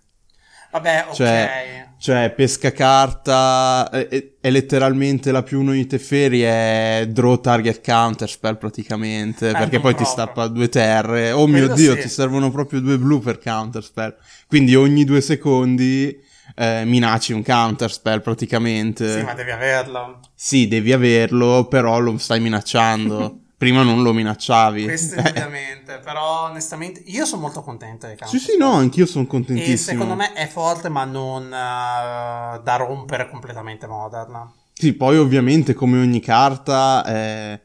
Vabbè, 0.72 1.06
ok. 1.10 1.16
Cioè, 1.16 1.90
Cioè, 2.02 2.32
pesca 2.36 2.72
carta 2.72 3.88
è, 3.92 4.08
è- 4.42 4.50
letteralmente 4.50 5.32
la 5.32 5.44
più 5.44 5.60
uno 5.60 5.72
di 5.74 5.86
Teferi 5.86 6.42
è 6.42 7.06
draw 7.08 7.40
target 7.40 7.80
counter 7.86 8.28
spell 8.28 8.58
praticamente, 8.58 9.50
Eh, 9.50 9.52
perché 9.52 9.80
poi 9.80 9.94
ti 9.94 10.04
proprio. 10.04 10.06
stappa 10.08 10.48
due 10.48 10.68
terre. 10.68 11.32
Oh 11.32 11.46
mio 11.46 11.60
Quello 11.60 11.76
dio, 11.76 11.94
sì. 11.94 12.02
ti 12.02 12.10
servono 12.10 12.50
proprio 12.50 12.80
due 12.80 12.98
blu 12.98 13.20
per 13.20 13.38
counter 13.38 13.84
spell. 13.84 14.16
Quindi 14.48 14.74
ogni 14.76 15.04
due 15.04 15.22
secondi 15.22 16.18
eh, 16.56 16.84
minacci 16.86 17.34
un 17.34 17.44
counter 17.44 17.92
spell 17.92 18.22
praticamente. 18.24 19.20
Sì, 19.20 19.24
ma 19.24 19.36
devi 19.36 19.52
averlo. 19.52 20.22
Sì, 20.34 20.68
devi 20.68 20.92
averlo, 20.94 21.68
però 21.70 22.00
lo 22.00 22.18
stai 22.18 22.40
minacciando. 22.40 23.42
Prima 23.62 23.84
non 23.84 24.02
lo 24.02 24.12
minacciavi. 24.12 24.86
Questo 24.86 25.14
indubbiamente, 25.22 26.00
però 26.00 26.46
onestamente 26.50 27.04
io 27.06 27.26
sono 27.26 27.42
molto 27.42 27.62
contento 27.62 28.08
di 28.08 28.14
sì, 28.14 28.18
Counterspell. 28.18 28.54
sì, 28.56 28.58
no, 28.58 28.72
anch'io 28.72 29.06
sono 29.06 29.26
E 29.26 29.28
contentissimo. 29.28 29.78
secondo 30.02 30.16
me 30.16 30.34
è 30.34 30.48
forte, 30.48 30.90
ma 30.90 31.04
non 31.06 31.44
eh, 31.46 32.60
da 32.64 32.76
rompere 32.78 33.30
completamente 33.30 33.86
Modern. 33.86 34.52
Sì, 34.74 34.94
poi 34.94 35.20
ovviamente 35.20 35.76
come 35.76 36.00
ogni 36.00 36.20
carta, 36.22 37.06
eh, 37.06 37.62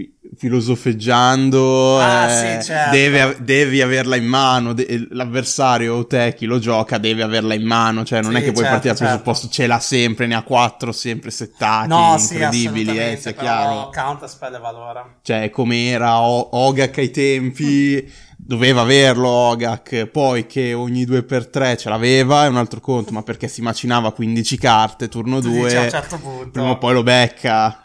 fi- 0.00 0.12
filosofeggiando, 0.36 1.98
Ah, 1.98 2.26
eh, 2.28 2.60
sì, 2.62 2.66
certo. 2.66 2.90
devi, 2.90 3.18
av- 3.18 3.38
devi 3.38 3.82
averla 3.82 4.16
in 4.16 4.24
mano, 4.26 4.72
de- 4.72 5.06
l'avversario 5.10 5.94
o 5.96 6.06
te, 6.06 6.34
chi 6.36 6.46
lo 6.46 6.58
gioca, 6.58 6.98
deve 6.98 7.22
averla 7.22 7.54
in 7.54 7.66
mano, 7.66 8.04
cioè 8.04 8.22
non 8.22 8.32
Sì, 8.32 8.38
è 8.38 8.42
che 8.42 8.52
puoi 8.52 8.64
certo, 8.64 8.70
partire 8.70 8.94
dal 8.94 8.96
certo. 9.08 9.22
presupposto, 9.22 9.48
ce 9.52 9.66
l'ha 9.66 9.78
sempre, 9.80 10.26
ne 10.26 10.34
ha 10.34 10.42
quattro 10.42 10.92
sempre 10.92 11.30
settati, 11.30 11.88
No, 11.88 12.16
sì, 12.18 12.34
incredibili, 12.34 12.62
eh, 12.62 12.80
assolutamente, 12.80 13.20
sia 13.20 13.32
chiaro. 13.32 13.90
Counterspell 13.90 14.54
è 14.56 14.60
valore. 14.60 15.04
Cioè, 15.22 15.50
come 15.50 15.88
era 15.88 16.20
o- 16.20 16.48
Ogak 16.52 16.98
ai 16.98 17.10
tempi, 17.10 18.10
doveva 18.36 18.80
averlo 18.82 19.28
Ogak, 19.28 20.06
poi 20.06 20.46
che 20.46 20.72
ogni 20.74 21.04
2x3 21.04 21.76
ce 21.76 21.88
l'aveva, 21.88 22.44
è 22.44 22.48
un 22.48 22.56
altro 22.56 22.80
conto, 22.80 23.12
ma 23.12 23.22
perché 23.22 23.48
si 23.48 23.62
macinava 23.62 24.12
15 24.12 24.56
carte, 24.56 25.08
turno 25.08 25.40
Tu 25.40 25.48
2, 25.48 25.64
dici 25.64 25.76
a 25.76 25.80
un 25.82 25.90
certo 25.90 26.18
prima 26.50 26.70
o 26.70 26.78
poi 26.78 26.94
lo 26.94 27.02
becca. 27.02 27.84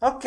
Ok, 0.00 0.26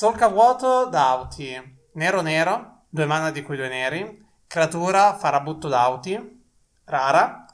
solca 0.00 0.28
vuoto 0.28 0.86
d'Auti, 0.86 1.60
nero 1.92 2.22
nero, 2.22 2.84
due 2.88 3.04
mana 3.04 3.30
di 3.30 3.42
cui 3.42 3.56
due 3.56 3.68
neri, 3.68 4.26
creatura 4.46 5.14
farabutto 5.14 5.68
d'Auti, 5.68 6.42
rara, 6.86 7.44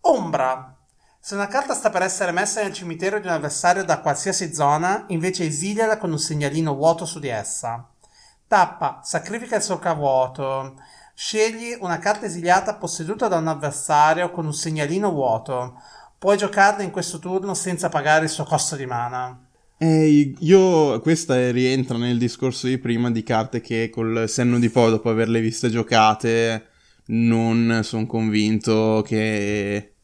ombra. 0.00 0.76
Se 1.20 1.36
una 1.36 1.46
carta 1.46 1.74
sta 1.74 1.90
per 1.90 2.02
essere 2.02 2.32
messa 2.32 2.60
nel 2.60 2.72
cimitero 2.72 3.20
di 3.20 3.28
un 3.28 3.32
avversario 3.34 3.84
da 3.84 4.00
qualsiasi 4.00 4.52
zona, 4.52 5.04
invece 5.10 5.46
esiliala 5.46 5.96
con 5.96 6.10
un 6.10 6.18
segnalino 6.18 6.74
vuoto 6.74 7.04
su 7.04 7.20
di 7.20 7.28
essa. 7.28 7.88
Tappa, 8.48 8.98
sacrifica 9.04 9.54
il 9.54 9.62
solca 9.62 9.92
vuoto. 9.92 10.74
Scegli 11.14 11.78
una 11.82 11.98
carta 11.98 12.26
esiliata 12.26 12.74
posseduta 12.74 13.28
da 13.28 13.36
un 13.36 13.46
avversario 13.46 14.32
con 14.32 14.44
un 14.44 14.54
segnalino 14.54 15.12
vuoto. 15.12 15.80
Puoi 16.18 16.36
giocarla 16.36 16.82
in 16.82 16.90
questo 16.90 17.20
turno 17.20 17.54
senza 17.54 17.88
pagare 17.88 18.24
il 18.24 18.30
suo 18.30 18.42
costo 18.42 18.74
di 18.74 18.86
mana. 18.86 19.41
Eh, 19.82 20.34
io, 20.38 21.00
questa 21.00 21.36
è- 21.36 21.50
rientra 21.50 21.98
nel 21.98 22.16
discorso 22.16 22.68
di 22.68 22.78
prima 22.78 23.10
di 23.10 23.24
carte 23.24 23.60
che 23.60 23.90
col 23.90 24.28
senno 24.28 24.60
di 24.60 24.70
poi, 24.70 24.90
dopo 24.90 25.10
averle 25.10 25.40
viste 25.40 25.70
giocate, 25.70 26.68
non 27.06 27.80
sono 27.82 28.06
convinto 28.06 29.02
che 29.04 29.94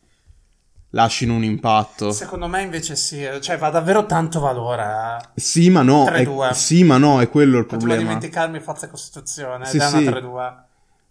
lasciano 0.90 1.36
un 1.36 1.44
impatto. 1.44 2.10
Secondo 2.10 2.48
me 2.48 2.62
invece 2.62 2.96
sì, 2.96 3.24
cioè 3.40 3.56
va 3.56 3.70
davvero 3.70 4.04
tanto 4.06 4.40
valore. 4.40 4.82
eh. 4.82 5.40
Sì, 5.40 5.70
ma 5.70 5.82
no, 5.82 6.04
è, 6.06 6.24
3-2. 6.24 6.52
sì, 6.54 6.82
ma 6.82 6.96
no, 6.98 7.20
è 7.20 7.28
quello 7.28 7.58
il 7.58 7.64
Potevo 7.66 7.86
problema. 7.86 8.02
dimenticarmi 8.02 8.58
Forza 8.58 8.88
Costituzione 8.88 9.64
Sì, 9.66 9.76
è 9.76 9.80
sì. 9.80 9.94
una 9.94 10.10
3-2. 10.10 10.54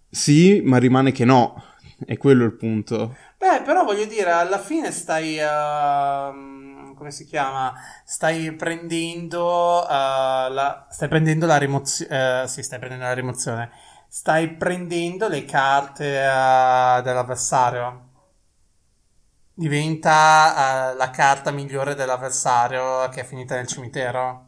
Sì, 0.09 0.61
ma 0.65 0.77
rimane 0.77 1.13
che 1.13 1.23
no, 1.23 1.63
è 2.05 2.17
quello 2.17 2.43
il 2.43 2.51
punto. 2.53 3.15
Beh, 3.37 3.61
però 3.63 3.85
voglio 3.85 4.05
dire, 4.05 4.31
alla 4.31 4.59
fine 4.59 4.91
stai. 4.91 5.37
ehm, 5.39 6.56
come 6.97 7.11
si 7.11 7.25
chiama? 7.25 7.73
Stai 8.03 8.53
prendendo. 8.55 9.83
eh, 9.87 9.87
la, 10.49 10.87
stai 10.89 11.07
prendendo 11.07 11.45
la 11.45 11.57
rimozione. 11.57 12.47
sì, 12.47 12.63
stai 12.63 12.79
prendendo 12.79 13.05
la 13.05 13.13
rimozione. 13.13 13.71
Stai 14.09 14.55
prendendo 14.55 15.27
le 15.27 15.45
carte 15.45 16.05
eh, 16.17 17.01
dell'avversario. 17.03 18.05
Diventa 19.53 20.91
eh, 20.91 20.95
la 20.95 21.09
carta 21.09 21.51
migliore 21.51 21.95
dell'avversario 21.95 23.09
che 23.09 23.21
è 23.21 23.25
finita 23.25 23.55
nel 23.55 23.67
cimitero. 23.67 24.46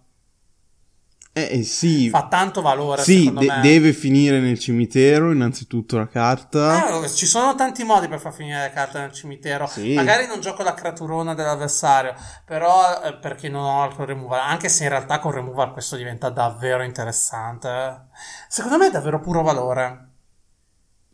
Eh, 1.39 1.59
eh, 1.59 1.63
sì, 1.63 2.09
Fa 2.09 2.27
tanto 2.27 2.61
valore, 2.61 3.01
sì, 3.01 3.19
secondo 3.19 3.39
de- 3.39 3.59
deve 3.61 3.93
finire 3.93 4.39
nel 4.39 4.59
cimitero, 4.59 5.31
innanzitutto 5.31 5.97
la 5.97 6.07
carta. 6.07 7.01
Eh, 7.03 7.09
ci 7.09 7.25
sono 7.25 7.55
tanti 7.55 7.83
modi 7.83 8.07
per 8.07 8.19
far 8.19 8.33
finire 8.33 8.63
le 8.63 8.71
carte 8.71 8.99
nel 8.99 9.11
cimitero. 9.13 9.67
Sì. 9.67 9.93
Magari 9.93 10.27
non 10.27 10.41
gioco 10.41 10.63
la 10.63 10.73
creaturona 10.73 11.33
dell'avversario, 11.33 12.13
però 12.45 13.01
eh, 13.03 13.15
perché 13.15 13.47
non 13.47 13.63
ho 13.63 13.81
altro 13.83 14.03
removal. 14.05 14.39
Anche 14.39 14.67
se 14.69 14.83
in 14.83 14.89
realtà 14.89 15.19
con 15.19 15.31
removal 15.31 15.71
questo 15.71 15.95
diventa 15.95 16.29
davvero 16.29 16.83
interessante. 16.83 18.07
Secondo 18.49 18.77
me 18.77 18.87
è 18.87 18.91
davvero 18.91 19.19
puro 19.19 19.41
valore. 19.41 20.07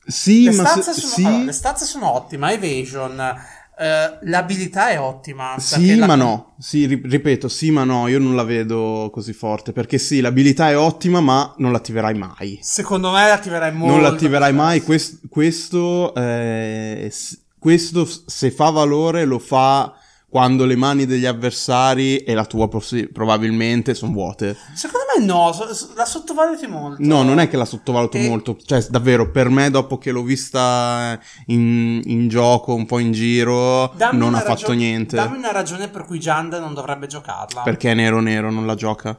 Sì, 0.07 0.43
Le 0.45 0.51
ma 0.51 0.65
stazze, 0.65 0.93
se- 0.93 1.01
sono, 1.01 1.13
sì, 1.13 1.25
allora, 1.25 1.43
le 1.43 1.51
stazze 1.51 1.85
sono 1.85 2.11
ottime. 2.13 2.53
Evasion, 2.53 3.35
eh, 3.77 4.17
l'abilità 4.21 4.89
è 4.89 4.99
ottima. 4.99 5.55
Sì, 5.57 5.95
la- 5.95 6.05
ma 6.05 6.15
no. 6.15 6.53
Sì, 6.59 6.85
ri- 6.85 7.01
ripeto, 7.03 7.47
sì, 7.47 7.71
ma 7.71 7.83
no. 7.83 8.07
Io 8.07 8.19
non 8.19 8.35
la 8.35 8.43
vedo 8.43 9.09
così 9.11 9.33
forte. 9.33 9.71
Perché 9.73 9.97
sì, 9.97 10.21
l'abilità 10.21 10.69
è 10.69 10.77
ottima, 10.77 11.19
ma 11.19 11.53
non 11.57 11.71
l'attiverai 11.71 12.13
mai. 12.13 12.59
Secondo 12.61 13.11
me 13.11 13.27
l'attiverai 13.27 13.73
molto. 13.73 13.93
non 13.93 14.03
l'attiverai 14.03 14.53
mai. 14.53 14.81
Quest- 14.81 15.27
questo, 15.29 16.13
eh, 16.15 17.11
questo, 17.59 18.07
se 18.25 18.51
fa 18.51 18.69
valore, 18.69 19.25
lo 19.25 19.39
fa 19.39 19.93
quando 20.35 20.65
le 20.65 20.75
mani 20.75 21.05
degli 21.05 21.25
avversari 21.25 22.17
e 22.17 22.33
la 22.33 22.43
tua 22.45 22.67
possi- 22.67 23.07
probabilmente 23.07 23.93
sono 23.93 24.11
vuote. 24.11 24.57
Secondo 24.73 25.05
me 25.17 25.23
no? 25.23 25.53
So- 25.53 25.73
so- 25.73 25.93
La 25.95 26.03
sottovaluti 26.03 26.67
molto. 26.67 26.97
No, 26.99 27.23
non 27.23 27.39
è 27.39 27.47
che 27.47 27.55
la 27.55 27.63
sottovaluto 27.63 28.17
E- 28.17 28.27
molto. 28.27 28.57
Cioè, 28.61 28.85
davvero, 28.89 29.31
per 29.31 29.47
me, 29.47 29.69
dopo 29.69 29.97
che 29.97 30.11
l'ho 30.11 30.23
vista 30.23 31.17
in, 31.45 32.01
in 32.03 32.27
gioco, 32.27 32.73
un 32.73 32.85
po' 32.85 32.99
in 32.99 33.13
giro, 33.13 33.93
Dammi 33.95 34.17
non 34.19 34.35
ha 34.35 34.39
fatto 34.39 34.49
ragio- 34.63 34.71
niente. 34.73 35.15
Dammi 35.15 35.37
una 35.37 35.53
ragione 35.53 35.87
per 35.87 36.03
cui 36.03 36.19
Jand 36.19 36.51
non 36.55 36.73
dovrebbe 36.73 37.07
giocarla. 37.07 37.61
Perché 37.61 37.91
è 37.91 37.93
nero 37.93 38.19
nero, 38.19 38.51
non 38.51 38.65
la 38.65 38.75
gioca. 38.75 39.17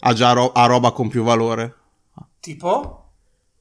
Ha 0.00 0.12
già 0.12 0.32
ro- 0.32 0.50
ha 0.50 0.66
roba 0.66 0.90
con 0.90 1.06
più 1.08 1.22
valore. 1.22 1.72
Tipo? 2.40 3.12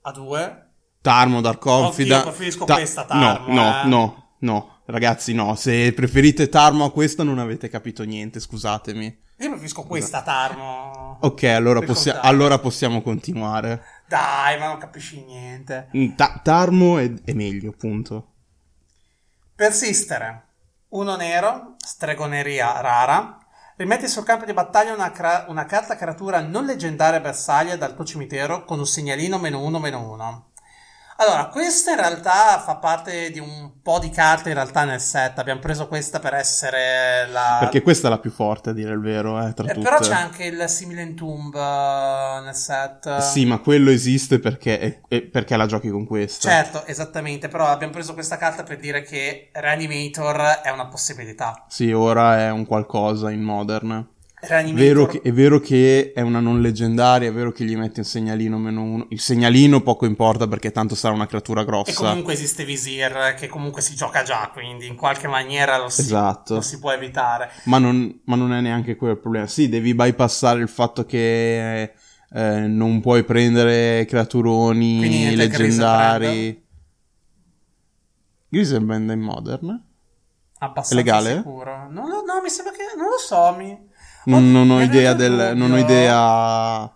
A 0.02 0.12
due? 0.12 0.66
Tarmo, 1.00 1.42
Dark 1.42 1.60
Confida. 1.60 2.22
Oddio, 2.22 2.28
preferisco 2.32 2.66
questa 2.66 3.04
Tarmo, 3.06 3.54
No, 3.54 3.54
no, 3.54 3.82
eh. 3.84 3.88
no, 3.88 4.30
no. 4.40 4.81
Ragazzi, 4.92 5.34
no. 5.34 5.56
Se 5.56 5.94
preferite 5.94 6.50
Tarmo 6.50 6.84
a 6.84 6.92
questa, 6.92 7.24
non 7.24 7.40
avete 7.40 7.70
capito 7.70 8.04
niente, 8.04 8.42
scusatemi. 8.42 9.20
Io 9.38 9.48
preferisco 9.50 9.84
questa 9.84 10.22
Tarmo. 10.22 11.18
Ok, 11.22 11.44
allora, 11.44 11.82
contare. 11.82 12.20
allora 12.22 12.60
possiamo 12.60 13.02
continuare. 13.02 13.82
Dai, 14.06 14.60
ma 14.60 14.68
non 14.68 14.78
capisci 14.78 15.24
niente. 15.24 15.88
Mm, 15.96 16.16
Ta- 16.16 16.42
Tarmo 16.44 16.98
è, 16.98 17.10
è 17.24 17.32
meglio, 17.32 17.72
punto. 17.72 18.28
Persistere. 19.56 20.48
Uno 20.90 21.16
nero, 21.16 21.76
stregoneria 21.78 22.82
rara. 22.82 23.38
Rimetti 23.78 24.10
sul 24.10 24.26
campo 24.26 24.44
di 24.44 24.54
battaglia 24.54 24.94
una, 24.94 25.12
cra- 25.12 25.46
una 25.48 25.66
carta 25.66 25.96
creatura 25.96 26.42
non 26.42 26.66
leggendaria 26.66 27.22
bersaglio 27.22 27.78
dal 27.78 27.96
tuo 27.96 28.04
cimitero 28.04 28.66
con 28.66 28.78
un 28.80 28.86
segnalino 28.86 29.38
meno 29.40 29.64
uno 29.64 29.80
meno 29.80 30.12
uno. 30.12 30.51
Allora, 31.22 31.46
questa 31.50 31.92
in 31.92 31.98
realtà 31.98 32.60
fa 32.66 32.78
parte 32.78 33.30
di 33.30 33.38
un 33.38 33.74
po' 33.84 34.00
di 34.00 34.10
carte 34.10 34.50
in 34.50 34.56
realtà 34.56 34.86
nel 34.86 35.00
set. 35.00 35.38
Abbiamo 35.38 35.60
preso 35.60 35.88
questa 35.88 36.20
per 36.20 36.34
essere 36.34 37.28
la... 37.32 37.58
Perché 37.60 37.84
questa 37.84 38.08
è 38.08 38.10
la 38.10 38.18
più 38.18 38.32
forte, 38.32 38.72
a 38.72 38.74
dire 38.74 38.92
il 38.92 39.00
vero, 39.02 39.40
eh, 39.40 39.50
Eh, 39.56 39.78
però 39.78 40.00
c'è 40.00 40.14
anche 40.16 40.46
il 40.46 40.68
Simile 40.68 41.14
Tomb 41.14 41.54
eh, 41.54 42.42
nel 42.44 42.56
set. 42.56 43.18
Sì, 43.20 43.46
ma 43.46 43.60
quello 43.60 43.92
esiste 43.92 44.40
perché, 44.40 44.80
è- 44.80 45.02
è- 45.08 45.22
perché 45.22 45.56
la 45.58 45.68
giochi 45.68 45.90
con 45.90 46.08
questa. 46.08 46.50
Certo, 46.50 46.86
esattamente, 46.88 47.50
però 47.50 47.68
abbiamo 47.68 47.94
preso 47.94 48.16
questa 48.16 48.38
carta 48.38 48.64
per 48.64 48.78
dire 48.78 49.04
che 49.04 49.52
Reanimator 49.54 50.62
è 50.64 50.72
una 50.72 50.88
possibilità. 50.88 51.66
Sì, 51.68 51.92
ora 51.92 52.40
è 52.40 52.50
un 52.50 52.66
qualcosa 52.66 53.30
in 53.30 53.42
Modern. 53.44 54.08
Vero 54.74 55.06
che- 55.06 55.22
è 55.22 55.32
vero 55.32 55.60
che 55.60 56.14
è 56.16 56.22
una 56.22 56.40
non 56.40 56.62
leggendaria, 56.62 57.30
è 57.30 57.32
vero 57.34 57.52
che 57.52 57.64
gli 57.64 57.76
metti 57.78 58.00
un 58.00 58.06
segnalino 58.06 58.58
meno 58.58 58.82
uno. 58.82 59.06
Il 59.10 59.20
segnalino 59.20 59.82
poco 59.82 60.06
importa 60.08 60.48
perché 60.48 60.72
tanto 60.72 60.96
sarà 60.96 61.14
una 61.14 61.28
creatura 61.28 61.62
E 61.62 61.66
grossa. 61.66 61.94
comunque 61.94 62.34
esiste 62.34 62.66
Visir 62.66 63.36
che 63.38 63.48
comunque 63.48 63.82
si 63.82 63.94
gioca 63.96 64.24
già, 64.24 64.50
quindi 64.52 64.88
in 64.88 64.96
qualche 64.96 65.28
maniera 65.28 65.78
lo 65.78 65.90
si, 65.90 66.02
Esatto. 66.02 66.56
lo 66.56 66.62
si 66.62 66.80
può 66.80 66.92
evitare. 66.92 67.52
Ma, 67.66 67.78
non, 67.78 68.22
ma 68.26 68.36
non 68.36 68.52
è 68.54 68.62
neanche 68.62 68.96
quello 68.96 69.14
il 69.14 69.20
problema. 69.20 69.46
Sì, 69.46 69.70
devi 69.70 69.94
bypassare 69.94 70.60
il 70.60 70.70
fatto 70.70 71.06
che 71.06 71.94
eh, 72.34 72.60
non 72.68 73.00
puoi 73.00 73.24
prendere 73.24 74.06
creaturoni 74.06 75.36
leggendari. 75.36 76.66
Griselbrand 78.50 79.10
è 79.10 79.14
in 79.14 79.20
Modern? 79.22 79.84
Abbastanza 80.60 80.94
È 80.94 80.98
legale? 80.98 81.36
sicuro. 81.38 81.88
Non 81.90 82.08
lo, 82.10 82.24
no, 82.24 82.42
mi 82.44 82.50
sembra 82.50 82.74
che... 82.74 82.84
Non 82.98 83.06
lo 83.08 83.18
so, 83.18 83.56
mi... 83.58 83.90
Non, 84.26 84.52
non 84.52 84.70
ho 84.70 84.82
idea 84.82 85.14
del. 85.14 85.54
Non 85.56 85.72
ho 85.72 85.78
idea. 85.78 86.92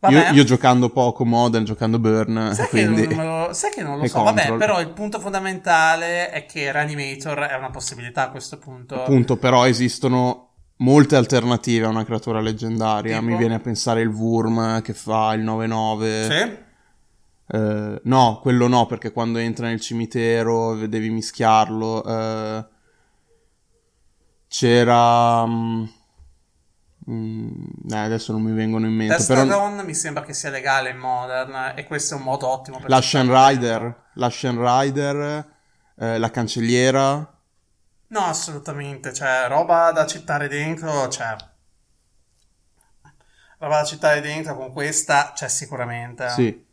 Vabbè. 0.00 0.28
Io, 0.28 0.32
io 0.34 0.44
giocando 0.44 0.90
poco 0.90 1.24
Modern, 1.24 1.64
giocando 1.64 1.98
Burn, 1.98 2.50
Sai, 2.52 2.68
quindi. 2.68 3.06
che 3.06 3.14
lo, 3.14 3.48
sai 3.52 3.70
che 3.70 3.82
non 3.82 3.98
lo 3.98 4.06
so, 4.06 4.22
vabbè, 4.22 4.40
control. 4.48 4.58
però 4.58 4.80
il 4.80 4.90
punto 4.90 5.18
fondamentale 5.18 6.30
è 6.30 6.44
che 6.44 6.70
Reanimator 6.70 7.38
è 7.38 7.54
una 7.56 7.70
possibilità 7.70 8.24
a 8.24 8.30
questo 8.30 8.58
punto. 8.58 9.00
Appunto, 9.02 9.36
però 9.38 9.66
esistono 9.66 10.50
molte 10.78 11.16
alternative 11.16 11.86
a 11.86 11.88
una 11.88 12.04
creatura 12.04 12.40
leggendaria. 12.40 13.18
Tipo? 13.18 13.30
Mi 13.30 13.36
viene 13.38 13.54
a 13.54 13.60
pensare 13.60 14.02
il 14.02 14.08
Wurm 14.08 14.82
che 14.82 14.92
fa 14.92 15.32
il 15.32 15.42
9-9. 15.42 16.26
Sì? 16.28 16.62
Eh, 17.46 18.00
no, 18.02 18.38
quello 18.42 18.68
no, 18.68 18.84
perché 18.84 19.10
quando 19.10 19.38
entra 19.38 19.68
nel 19.68 19.80
cimitero 19.80 20.74
devi 20.86 21.08
mischiarlo. 21.08 22.04
Eh, 22.04 22.64
c'era. 24.48 25.46
mm, 25.46 25.84
mm, 27.10 27.90
adesso 27.92 28.32
non 28.32 28.42
mi 28.42 28.52
vengono 28.52 28.86
in 28.86 28.92
mente. 28.94 29.16
Testa 29.16 29.34
Però 29.34 29.46
Dawn 29.46 29.84
mi 29.84 29.94
sembra 29.94 30.22
che 30.22 30.32
sia 30.34 30.50
legale 30.50 30.90
in 30.90 30.98
Modern 30.98 31.72
e 31.76 31.84
questo 31.84 32.14
è 32.14 32.16
un 32.18 32.24
modo 32.24 32.48
ottimo 32.48 32.78
per 32.78 32.88
la. 32.88 33.00
Shen 33.00 33.28
Rider, 33.30 34.02
la 34.14 34.30
Shen 34.30 34.58
Rider, 34.58 35.46
eh, 35.98 36.18
la 36.18 36.30
cancelliera. 36.30 37.32
No, 38.06 38.20
assolutamente, 38.20 39.12
cioè 39.12 39.46
roba 39.48 39.90
da 39.92 40.06
citare 40.06 40.48
dentro, 40.48 41.08
c'è. 41.08 41.34
Roba 43.58 43.78
da 43.80 43.84
citare 43.84 44.20
dentro 44.20 44.56
con 44.56 44.72
questa 44.72 45.32
c'è 45.34 45.48
sicuramente. 45.48 46.28
Sì. 46.30 46.64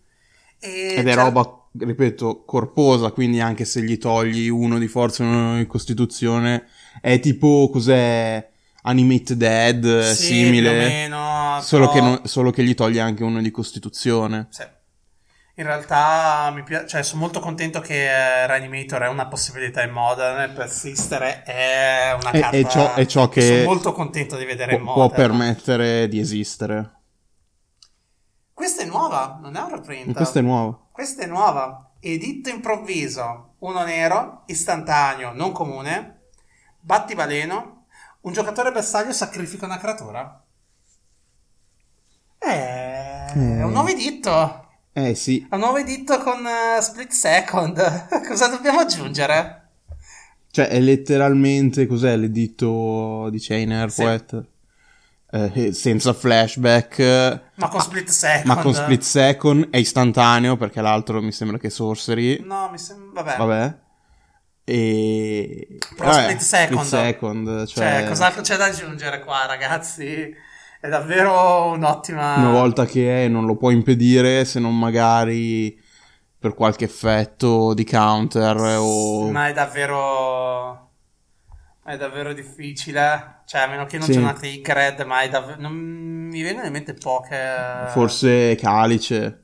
E 0.60 0.96
Ed 0.98 1.08
è 1.08 1.14
c'è- 1.14 1.16
roba, 1.16 1.68
ripeto, 1.78 2.44
corposa, 2.44 3.12
quindi 3.12 3.40
anche 3.40 3.66
se 3.66 3.82
gli 3.82 3.98
togli 3.98 4.50
uno 4.50 4.78
di 4.78 4.88
forza 4.88 5.24
e 5.24 5.28
uno 5.28 5.58
di 5.58 5.66
costituzione, 5.68 6.68
è 7.00 7.20
tipo, 7.20 7.70
cos'è, 7.72 8.48
Animate 8.84 9.38
Dead, 9.38 9.84
eh, 9.86 10.14
Sì, 10.16 10.24
simile, 10.26 10.70
più 10.70 10.78
o 10.80 10.82
meno, 10.84 11.60
solo, 11.62 11.90
però- 11.90 11.94
che 11.94 12.02
non- 12.02 12.26
solo 12.26 12.52
che 12.52 12.64
gli 12.64 12.74
togli 12.74 12.98
anche 13.00 13.24
uno 13.24 13.42
di 13.42 13.52
costituzione. 13.52 14.48
Sì. 14.50 14.64
In 15.56 15.66
realtà 15.66 16.50
mi 16.56 16.64
piace, 16.64 16.88
cioè, 16.88 17.04
sono 17.04 17.22
molto 17.22 17.40
contento 17.40 17.82
che 17.82 18.06
eh, 18.10 18.48
Reanimator 18.48 19.02
è 19.02 19.08
una 19.10 19.28
possibilità 19.28 19.84
in 19.84 19.92
Modern 19.92 20.54
Persistere 20.56 21.44
è 21.44 22.16
una 22.20 22.32
carta 22.32 22.50
è 22.58 22.66
ciò- 22.66 22.94
è 22.96 23.06
ciò 23.06 23.30
che 23.30 23.42
sono 23.42 23.64
molto 23.66 23.92
contento 23.92 24.38
di 24.38 24.46
vedere 24.46 24.74
in 24.74 24.80
Pu- 24.80 24.86
può 24.86 24.94
Modern. 25.04 25.16
permettere 25.22 26.08
di 26.08 26.20
esistere. 26.20 26.94
Questa 28.54 28.82
è 28.82 28.86
nuova, 28.86 29.40
non 29.42 29.56
è 29.56 29.60
un 29.60 29.70
reprint. 29.72 30.16
Questo 30.16 30.40
è 30.40 30.42
nuovo. 30.42 30.88
Questa 30.92 31.24
è 31.24 31.28
nuova. 31.28 31.92
Editto 32.00 32.50
improvviso, 32.50 33.56
uno 33.60 33.84
nero, 33.84 34.44
istantaneo, 34.48 35.32
non 35.34 35.52
comune, 35.52 36.30
battibaleno, 36.80 37.81
un 38.22 38.34
giocatore 38.34 38.72
bersaglio 38.72 39.14
sacrifica 39.14 39.66
una 39.66 39.78
creatura. 39.80 40.44
Eh, 42.40 42.48
È 42.50 43.34
Eh. 43.36 43.64
un 43.64 43.72
nuovo 43.72 43.88
editto. 43.90 44.68
Eh 44.94 45.16
sì, 45.16 45.46
È 45.50 45.54
un 45.56 45.62
nuovo 45.62 45.78
editto 45.78 46.20
con 46.20 46.46
eh, 46.46 46.82
split 46.82 47.12
second. 47.12 48.08
Cosa 48.28 48.48
dobbiamo 48.48 48.80
aggiungere? 48.80 49.58
cioè 50.52 50.68
è 50.68 50.82
letteralmente, 50.82 51.88
cos'è 51.88 52.18
l'editto 52.18 53.30
di 53.30 53.40
Chainer 53.40 53.90
Sì. 53.90 54.02
Poet? 54.04 54.44
Eh, 55.34 55.72
senza 55.72 56.12
flashback, 56.12 57.00
eh, 57.00 57.42
Ma 57.56 57.70
con 57.70 57.80
split 57.80 58.10
second. 58.10 58.46
ma 58.48 58.58
con 58.62 58.74
split 58.74 59.02
second, 59.02 59.70
è 59.70 59.78
istantaneo 59.78 60.58
perché 60.58 60.82
l'altro 60.82 61.22
mi 61.22 61.32
sembra 61.32 61.58
che 61.58 61.68
è 61.68 61.70
sorcery. 61.70 62.42
No, 62.44 62.68
mi 62.70 62.78
sembra. 62.78 63.22
Vabbè. 63.24 63.38
Vabbè. 63.38 63.80
E... 64.72 65.78
Però 65.98 66.10
vabbè, 66.12 66.24
split 66.24 66.40
second. 66.40 66.80
split 66.86 67.04
second, 67.04 67.66
Cioè, 67.68 68.00
cioè, 68.00 68.08
cos'altro 68.08 68.42
c'è 68.42 68.56
da 68.56 68.66
aggiungere 68.66 69.20
qua, 69.20 69.46
ragazzi? 69.46 70.34
È 70.80 70.88
davvero 70.88 71.72
un'ottima. 71.72 72.36
una 72.38 72.52
volta 72.52 72.86
che 72.86 73.26
è, 73.26 73.28
non 73.28 73.46
lo 73.46 73.58
puoi 73.58 73.74
impedire 73.74 74.46
se 74.46 74.60
non 74.62 74.78
magari 74.80 75.78
per 76.40 76.54
qualche 76.54 76.86
effetto 76.86 77.74
di 77.74 77.84
counter 77.84 78.56
o... 78.80 79.30
Ma 79.30 79.50
è 79.50 79.54
davvero. 79.54 80.90
È 81.84 81.98
davvero 81.98 82.32
difficile. 82.34 83.42
Cioè, 83.46 83.62
a 83.62 83.68
meno 83.68 83.86
che 83.86 83.98
non 83.98 84.08
Sì. 84.08 84.14
c'è 84.14 84.20
una 84.20 84.36
Red, 84.40 85.02
ma 85.02 85.22
è 85.22 85.30
davvero. 85.30 85.60
Non 85.60 85.74
mi 85.74 86.42
vengono 86.42 86.66
in 86.66 86.72
mente 86.72 86.94
poche. 86.94 87.38
Forse 87.90 88.56
Calice 88.56 89.44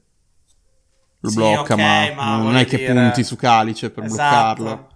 lo 1.20 1.30
Sì, 1.30 1.36
blocca, 1.36 1.74
ok, 1.74 1.80
ma, 1.80 2.14
ma 2.16 2.38
non 2.38 2.56
è 2.56 2.66
che 2.66 2.78
dire- 2.78 2.94
punti 2.94 3.24
su 3.24 3.36
Calice 3.36 3.90
per 3.92 4.06
Esatto. 4.06 4.64
bloccarlo. 4.64 4.87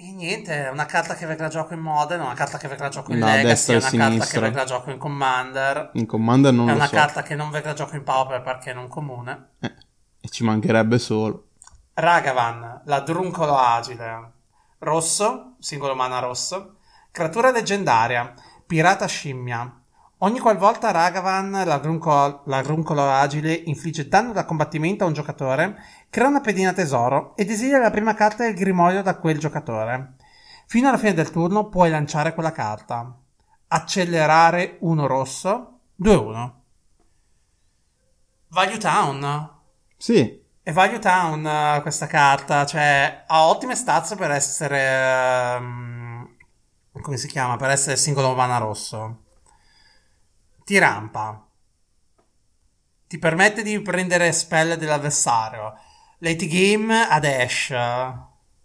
E 0.00 0.12
niente, 0.12 0.66
è 0.66 0.70
una 0.70 0.86
carta 0.86 1.14
che 1.16 1.26
vede 1.26 1.42
la 1.42 1.48
gioco 1.48 1.74
in 1.74 1.80
Modern, 1.80 2.20
una 2.22 2.34
carta 2.34 2.56
che 2.56 2.68
vede 2.68 2.82
la 2.82 2.88
gioco 2.88 3.10
in 3.12 3.18
No, 3.18 3.26
Legacy, 3.26 3.72
una 3.72 3.80
carta 3.80 3.96
che 3.98 4.10
sinistra. 4.12 4.50
la 4.52 4.64
gioco 4.64 4.90
in 4.92 4.98
Commander. 4.98 5.90
In 5.94 6.06
Commander 6.06 6.52
non 6.52 6.68
è 6.68 6.70
lo 6.70 6.76
una 6.76 6.86
so. 6.86 6.94
carta 6.94 7.22
che 7.22 7.34
non 7.34 7.50
vede 7.50 7.66
la 7.66 7.74
gioco 7.74 7.96
in 7.96 8.04
Pauper 8.04 8.40
perché 8.42 8.70
è 8.70 8.74
non 8.74 8.86
comune. 8.86 9.54
Eh, 9.58 9.74
e 10.20 10.28
ci 10.28 10.44
mancherebbe 10.44 11.00
solo. 11.00 11.48
Ragavan, 11.94 12.82
la 12.84 13.00
druncolo 13.00 13.56
agile. 13.58 14.32
Rosso, 14.78 15.56
singolo 15.58 15.96
mana 15.96 16.20
rosso. 16.20 16.76
Creatura 17.10 17.50
leggendaria, 17.50 18.32
pirata 18.64 19.04
scimmia. 19.06 19.80
Ogni 20.18 20.38
qualvolta 20.38 20.92
Ragavan, 20.92 21.62
la 21.64 21.78
druncolo, 21.78 22.42
la 22.46 22.62
druncolo 22.62 23.08
agile, 23.10 23.52
infligge 23.52 24.06
danno 24.06 24.32
da 24.32 24.44
combattimento 24.44 25.02
a 25.02 25.06
un 25.08 25.12
giocatore, 25.12 25.76
crea 26.10 26.26
una 26.28 26.40
pedina 26.40 26.72
tesoro 26.72 27.34
e 27.36 27.44
desidera 27.44 27.82
la 27.82 27.90
prima 27.90 28.14
carta 28.14 28.44
del 28.44 28.54
grimorio 28.54 29.02
da 29.02 29.16
quel 29.18 29.38
giocatore. 29.38 30.14
Fino 30.66 30.88
alla 30.88 30.98
fine 30.98 31.14
del 31.14 31.30
turno 31.30 31.68
puoi 31.68 31.90
lanciare 31.90 32.34
quella 32.34 32.52
carta. 32.52 33.16
Accelerare 33.68 34.76
uno 34.80 35.06
rosso, 35.06 35.80
2-1. 36.02 36.52
Value 38.48 38.78
Town. 38.78 39.50
Sì, 39.96 40.42
E 40.62 40.72
Value 40.72 40.98
Town 40.98 41.46
eh, 41.46 41.80
questa 41.82 42.06
carta, 42.06 42.64
cioè 42.66 43.24
ha 43.26 43.46
ottime 43.46 43.74
stats 43.74 44.14
per 44.16 44.30
essere 44.30 45.54
ehm, 45.56 46.36
come 47.00 47.16
si 47.16 47.26
chiama? 47.26 47.56
Per 47.56 47.70
essere 47.70 47.96
singolo 47.96 48.34
mana 48.34 48.58
rosso. 48.58 49.24
ti 50.64 50.78
rampa, 50.78 51.46
ti 53.06 53.18
permette 53.18 53.62
di 53.62 53.80
prendere 53.80 54.32
spell 54.32 54.74
dell'avversario, 54.74 55.74
late 56.18 56.46
game 56.46 57.06
a 57.08 57.18
dash, 57.20 57.68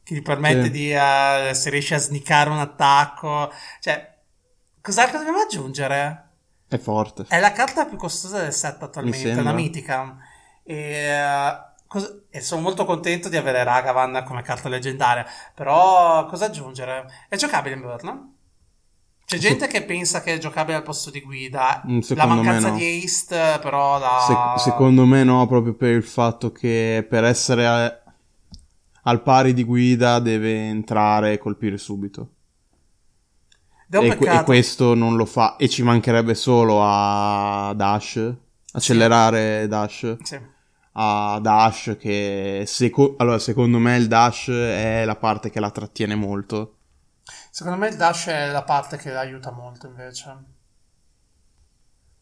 che 0.03 0.13
ti 0.15 0.21
permette 0.21 0.63
Sì. 0.65 0.71
di, 0.71 0.91
eh, 0.93 1.51
se 1.53 1.69
riesci 1.69 1.93
a 1.93 1.97
snicare 1.99 2.49
un 2.49 2.59
attacco, 2.59 3.51
cioè, 3.79 4.15
cos'altro 4.81 5.17
dobbiamo 5.17 5.39
aggiungere? 5.39 6.29
È 6.67 6.77
forte. 6.77 7.25
È 7.27 7.39
la 7.39 7.51
carta 7.51 7.85
più 7.85 7.97
costosa 7.97 8.41
del 8.41 8.53
set 8.53 8.81
attualmente, 8.81 9.19
sembra. 9.19 9.41
una 9.41 9.53
mitica. 9.53 10.17
E, 10.63 10.75
eh, 10.75 11.57
cos- 11.87 12.23
e 12.29 12.41
sono 12.41 12.61
molto 12.61 12.83
contento 12.85 13.29
di 13.29 13.37
avere 13.37 13.63
Ragavan 13.63 14.23
come 14.25 14.41
carta 14.41 14.69
leggendaria. 14.69 15.25
Però 15.53 16.25
cosa 16.25 16.45
aggiungere? 16.45 17.05
È 17.29 17.35
giocabile 17.35 17.75
in 17.75 17.81
Burn? 17.81 18.32
C'è 19.25 19.35
Sì. 19.39 19.47
gente 19.47 19.67
che 19.67 19.83
pensa 19.83 20.21
che 20.21 20.33
è 20.33 20.37
giocabile 20.37 20.77
al 20.77 20.83
posto 20.83 21.09
di 21.09 21.21
guida. 21.21 21.81
Mm, 21.87 21.95
La 21.97 22.01
secondo 22.03 22.35
me 22.35 22.41
mancanza 22.43 22.69
no. 22.69 22.77
di 22.77 23.01
haste, 23.03 23.59
però 23.61 23.97
la... 23.97 24.55
Se- 24.57 24.69
secondo 24.69 25.05
me 25.05 25.23
no, 25.23 25.47
proprio 25.47 25.73
per 25.73 25.91
il 25.95 26.03
fatto 26.03 26.51
che 26.51 27.05
per 27.09 27.23
essere 27.23 27.65
a- 27.67 28.01
al 29.05 29.21
pari 29.21 29.53
di 29.53 29.63
guida 29.63 30.19
deve 30.19 30.67
entrare 30.67 31.33
e 31.33 31.37
colpire 31.37 31.77
subito. 31.77 32.29
E, 33.89 34.15
que- 34.17 34.31
e 34.39 34.43
questo 34.43 34.93
non 34.95 35.15
lo 35.15 35.25
fa. 35.25 35.55
E 35.55 35.69
ci 35.69 35.83
mancherebbe 35.83 36.33
solo 36.35 36.79
a 36.81 37.73
Dash. 37.75 38.33
Accelerare 38.73 39.67
Dash. 39.67 40.17
Sì. 40.23 40.39
A 40.93 41.39
Dash 41.41 41.95
che... 41.99 42.63
seco- 42.65 43.15
allora, 43.17 43.39
secondo 43.39 43.77
me 43.79 43.95
il 43.97 44.07
Dash 44.07 44.49
è 44.49 45.03
la 45.05 45.15
parte 45.15 45.49
che 45.49 45.59
la 45.59 45.69
trattiene 45.71 46.15
molto. 46.15 46.77
Secondo 47.55 47.77
me 47.77 47.87
il 47.89 47.95
dash 47.97 48.25
è 48.29 48.49
la 48.49 48.63
parte 48.63 48.97
che 48.97 49.13
aiuta 49.15 49.51
molto 49.51 49.85
invece. 49.85 50.43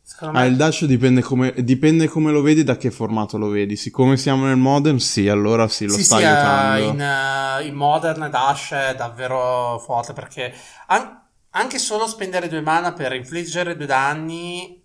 Secondo 0.03 0.37
Ah, 0.37 0.41
me 0.41 0.47
il 0.47 0.57
Dash 0.57 0.83
dipende 0.85 1.21
come, 1.21 1.53
dipende 1.63 2.07
come 2.09 2.31
lo 2.31 2.41
vedi, 2.41 2.63
da 2.65 2.75
che 2.75 2.91
formato 2.91 3.37
lo 3.37 3.47
vedi. 3.47 3.77
Siccome 3.77 4.17
siamo 4.17 4.45
nel 4.45 4.57
modern, 4.57 4.99
sì, 4.99 5.29
allora 5.29 5.67
sì, 5.69 5.85
lo 5.85 5.93
sì, 5.93 6.03
sta 6.03 6.15
sì, 6.15 6.21
eh, 6.23 6.27
aiutando. 6.27 6.83
in, 6.89 6.99
eh, 7.01 7.65
in 7.65 7.75
Modern 7.75 8.29
Dash 8.29 8.71
è 8.71 8.95
davvero 8.95 9.79
forte 9.79 10.11
perché 10.13 10.53
an- 10.87 11.19
anche 11.51 11.79
solo 11.79 12.07
spendere 12.07 12.47
due 12.49 12.61
mana 12.61 12.93
per 12.93 13.13
infliggere 13.13 13.75
due 13.77 13.85
danni, 13.85 14.81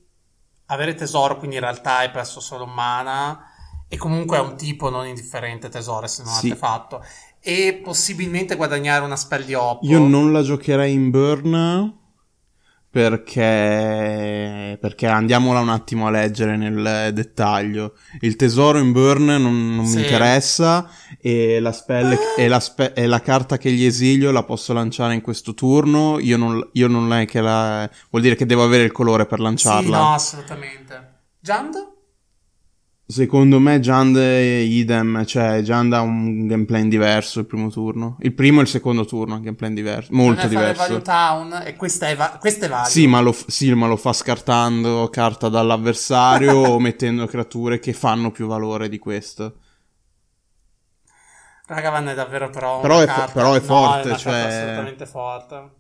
avere 0.67 0.95
tesoro, 0.95 1.39
quindi 1.39 1.57
in 1.57 1.63
realtà 1.63 1.99
hai 1.99 2.11
perso 2.11 2.41
solo 2.41 2.65
un 2.65 2.73
mana, 2.73 3.45
e 3.89 3.97
comunque 3.97 4.37
è 4.37 4.41
un 4.41 4.57
tipo 4.57 4.91
non 4.91 5.07
indifferente 5.07 5.69
tesoro 5.69 6.07
se 6.09 6.23
non 6.25 6.33
Sì. 6.33 6.51
artefatto, 6.51 7.05
e 7.49 7.81
possibilmente 7.81 8.57
guadagnare 8.57 9.05
una 9.05 9.15
spell 9.15 9.45
di 9.45 9.55
Oppo. 9.55 9.87
Io 9.87 10.01
non 10.01 10.33
la 10.33 10.43
giocherei 10.43 10.93
in 10.93 11.11
burn 11.11 11.95
perché, 12.91 14.77
perché 14.81 15.07
andiamola 15.07 15.61
un 15.61 15.69
attimo 15.69 16.09
a 16.09 16.11
leggere 16.11 16.57
nel 16.57 17.13
dettaglio. 17.13 17.95
Il 18.21 18.35
tesoro 18.35 18.79
in 18.79 18.91
burn 18.91 19.25
non, 19.27 19.77
non 19.77 19.87
Sì. 19.87 19.97
mi 19.97 20.03
interessa 20.03 20.91
e 21.21 21.61
la, 21.61 21.71
spell, 21.71 22.19
e, 22.37 22.49
la 22.49 22.59
spe- 22.59 22.95
e 22.95 23.07
la 23.07 23.21
carta 23.21 23.59
che 23.59 23.71
gli 23.71 23.85
esilio 23.85 24.33
la 24.33 24.43
posso 24.43 24.73
lanciare 24.73 25.15
in 25.15 25.21
questo 25.21 25.55
turno. 25.55 26.19
Io 26.19 26.37
non, 26.37 26.69
io 26.73 26.89
non 26.89 27.13
è 27.13 27.27
che 27.27 27.41
la... 27.41 27.89
vuol 28.11 28.23
dire 28.23 28.35
che 28.35 28.45
devo 28.47 28.65
avere 28.65 28.83
il 28.83 28.93
colore 28.93 29.27
per 29.27 29.39
Sì, 29.39 29.45
lanciarla. 29.45 29.99
no, 29.99 30.13
assolutamente. 30.15 31.15
Jand? 31.41 31.95
Secondo 33.09 33.61
me 33.61 33.79
Jand 33.79 34.17
è 34.17 34.41
idem, 34.59 35.25
cioè 35.25 35.61
Jand 35.61 35.93
ha 35.93 36.01
un 36.01 36.49
gameplay 36.49 36.89
diverso 36.89 37.39
il 37.39 37.47
primo 37.47 37.71
turno. 37.71 38.17
Il 38.19 38.35
primo 38.35 38.59
e 38.59 38.63
il 38.63 38.69
secondo 38.69 39.05
turno, 39.05 39.37
un 39.37 39.43
gameplay 39.43 39.73
diverso, 39.73 40.09
molto 40.13 40.43
non 40.43 40.51
è 40.51 40.55
fare 40.55 40.73
diverso. 40.73 40.83
Value 40.83 41.03
Town, 41.03 41.63
e 41.65 41.77
questa 41.77 42.09
è, 42.09 42.17
va- 42.17 42.37
questa 42.41 42.67
è 42.67 42.69
value. 42.69 42.91
Sì 42.91 43.07
ma, 43.07 43.21
lo, 43.21 43.31
f- 43.31 43.47
sì, 43.47 43.73
ma 43.75 43.87
lo 43.87 43.97
fa 43.97 44.13
scartando 44.13 45.09
carta 45.09 45.49
dall'avversario 45.49 46.57
o 46.75 46.81
mettendo 46.81 47.27
creature 47.27 47.79
che 47.79 47.93
fanno 47.93 48.33
più 48.33 48.49
valore 48.49 48.89
di 48.89 48.99
questo. 48.99 49.59
Ragavan 51.67 52.09
è 52.09 52.15
davvero 52.15 52.51
però. 52.51 52.81
Però 52.81 52.99
è 52.99 53.07
fo- 53.07 53.31
però 53.33 53.55
è 53.55 53.61
no, 53.61 53.65
forte, 53.65 54.09
una 54.09 54.17
cioè- 54.17 54.33
carta 54.33 54.57
assolutamente 54.57 55.07
forte. 55.07 55.71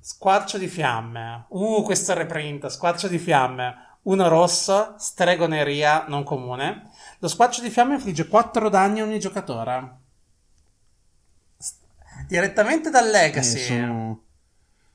Squarcio 0.00 0.56
di 0.56 0.68
fiamme. 0.68 1.44
Uh, 1.48 1.82
questo 1.82 2.12
è 2.12 2.14
reprint. 2.14 2.66
Squarcio 2.68 3.08
di 3.08 3.18
fiamme. 3.18 3.88
Uno 4.02 4.28
rosso, 4.28 4.94
stregoneria 4.98 6.04
non 6.08 6.22
comune. 6.24 6.90
Lo 7.18 7.28
squarcio 7.28 7.60
di 7.60 7.70
fiamme 7.70 7.94
infligge 7.94 8.26
4 8.28 8.68
danni 8.70 9.00
a 9.00 9.04
ogni 9.04 9.18
giocatore. 9.20 9.98
Direttamente 12.26 12.90
dal 12.90 13.06
Eh, 13.06 13.10
Legacy. 13.10 13.58
sono- 13.58 14.22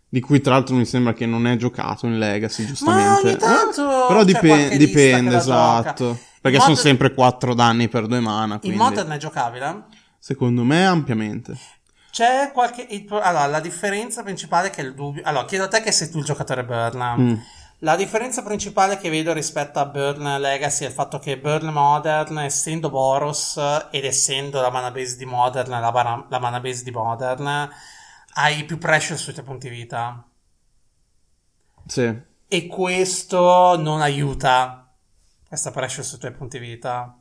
Di 0.08 0.22
cui 0.22 0.40
tra 0.40 0.54
l'altro 0.54 0.76
mi 0.76 0.86
sembra 0.86 1.14
che 1.14 1.26
non 1.26 1.46
è 1.46 1.58
giocato 1.58 2.06
in 2.06 2.18
Legacy, 2.18 2.62
Ma 2.64 2.68
giustamente. 2.70 3.28
ogni 3.28 3.38
tanto 3.38 3.82
Eh, 4.04 4.08
Però 4.08 4.20
c'è 4.20 4.26
dipe- 4.26 4.48
qualche 4.48 4.68
lista 4.70 4.86
dipende, 4.86 5.36
esatto. 5.36 6.20
Perché 6.40 6.58
In 6.58 6.64
sono 6.64 6.74
mod- 6.76 6.84
sempre 6.84 7.14
4 7.14 7.54
danni 7.54 7.90
per 7.90 8.06
2 8.08 8.20
mana. 8.22 8.54
In 8.54 8.60
Quindi, 8.62 8.78
Modern 8.78 9.12
è 9.12 9.18
giocabile? 9.18 9.84
secondo 10.20 10.64
me, 10.64 10.86
ampiamente. 10.86 11.58
C'è 12.12 12.52
qualche. 12.54 12.88
Allora, 13.10 13.46
la 13.48 13.60
differenza 13.60 14.24
principale 14.24 14.68
è 14.68 14.72
che 14.72 14.82
il 14.82 14.94
dubbio. 14.94 15.22
Allora, 15.26 15.44
chiedo 15.46 15.66
a 15.66 15.68
te 15.68 15.82
che 15.82 15.92
sei 15.92 16.10
tu 16.10 16.20
il 16.20 16.24
giocatore 16.24 16.64
Burn. 16.64 17.16
Mm. 17.20 17.36
La 17.86 17.96
differenza 17.96 18.42
principale 18.42 18.98
che 18.98 19.12
vedo 19.12 19.32
rispetto 19.32 19.78
a 19.78 19.86
Burn 19.86 20.40
Legacy 20.40 20.86
è 20.86 20.88
il 20.88 20.94
fatto 20.94 21.20
che 21.20 21.38
Burn 21.38 21.68
Modern, 21.68 22.40
essendo 22.40 22.90
Boros 22.90 23.62
ed 23.92 24.06
essendo 24.06 24.60
la 24.60 24.72
mana 24.72 24.90
base 24.90 25.16
di 25.18 25.26
Modern, 25.26 25.70
la, 25.70 25.92
mana- 25.92 26.26
la 26.28 26.40
mana 26.40 26.60
base 26.60 26.84
di 26.84 26.90
Modern, 26.90 27.70
hai 28.34 28.66
più 28.66 28.80
pressure 28.80 29.20
sui 29.20 29.34
tuoi 29.34 29.46
punti 29.46 29.70
vita. 29.70 30.28
Sì. 31.86 32.22
E 32.48 32.66
questo 32.66 33.78
non 33.78 34.02
aiuta 34.02 34.92
questa 35.48 35.70
pressure 35.70 36.02
sui 36.02 36.18
tuoi 36.18 36.32
punti 36.32 36.58
vita. 36.58 37.16